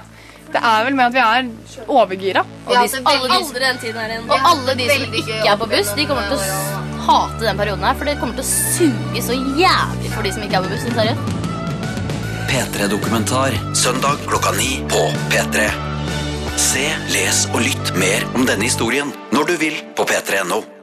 det 0.56 0.62
er 0.64 0.86
vel 0.88 0.96
med 0.98 1.06
at 1.10 1.16
vi 1.16 1.22
er 1.22 1.88
overgira. 1.92 2.44
Og, 2.66 2.74
de, 2.74 3.02
alle 3.12 3.30
de, 3.30 4.20
og 4.26 4.36
alle 4.52 4.76
de 4.80 4.90
som 4.90 5.18
ikke 5.22 5.40
er 5.44 5.58
på 5.60 5.70
buss, 5.72 5.92
de 5.98 6.06
kommer 6.10 6.30
til 6.30 6.40
å 6.40 7.00
hate 7.06 7.42
den 7.44 7.60
perioden 7.60 7.84
her. 7.86 7.98
For 8.00 8.10
det 8.10 8.18
kommer 8.22 8.38
til 8.40 8.46
å 8.46 8.52
suge 8.52 9.26
så 9.26 9.40
jævlig 9.60 10.14
for 10.14 10.26
de 10.26 10.36
som 10.36 10.46
ikke 10.46 10.62
er 10.62 10.68
på 10.68 10.76
buss. 10.76 10.88
Seriøst. 11.00 11.42
P3-dokumentar 12.46 13.58
søndag 13.76 14.22
klokka 14.30 14.54
ni 14.56 14.78
på 14.92 15.02
P3. 15.34 15.68
Se, 16.62 16.86
les 17.12 17.44
og 17.52 17.60
lytt 17.66 17.92
mer 18.00 18.24
om 18.38 18.48
denne 18.48 18.70
historien 18.70 19.12
når 19.36 19.52
du 19.52 19.58
vil 19.66 19.84
på 19.98 20.08
p3.no. 20.08 20.75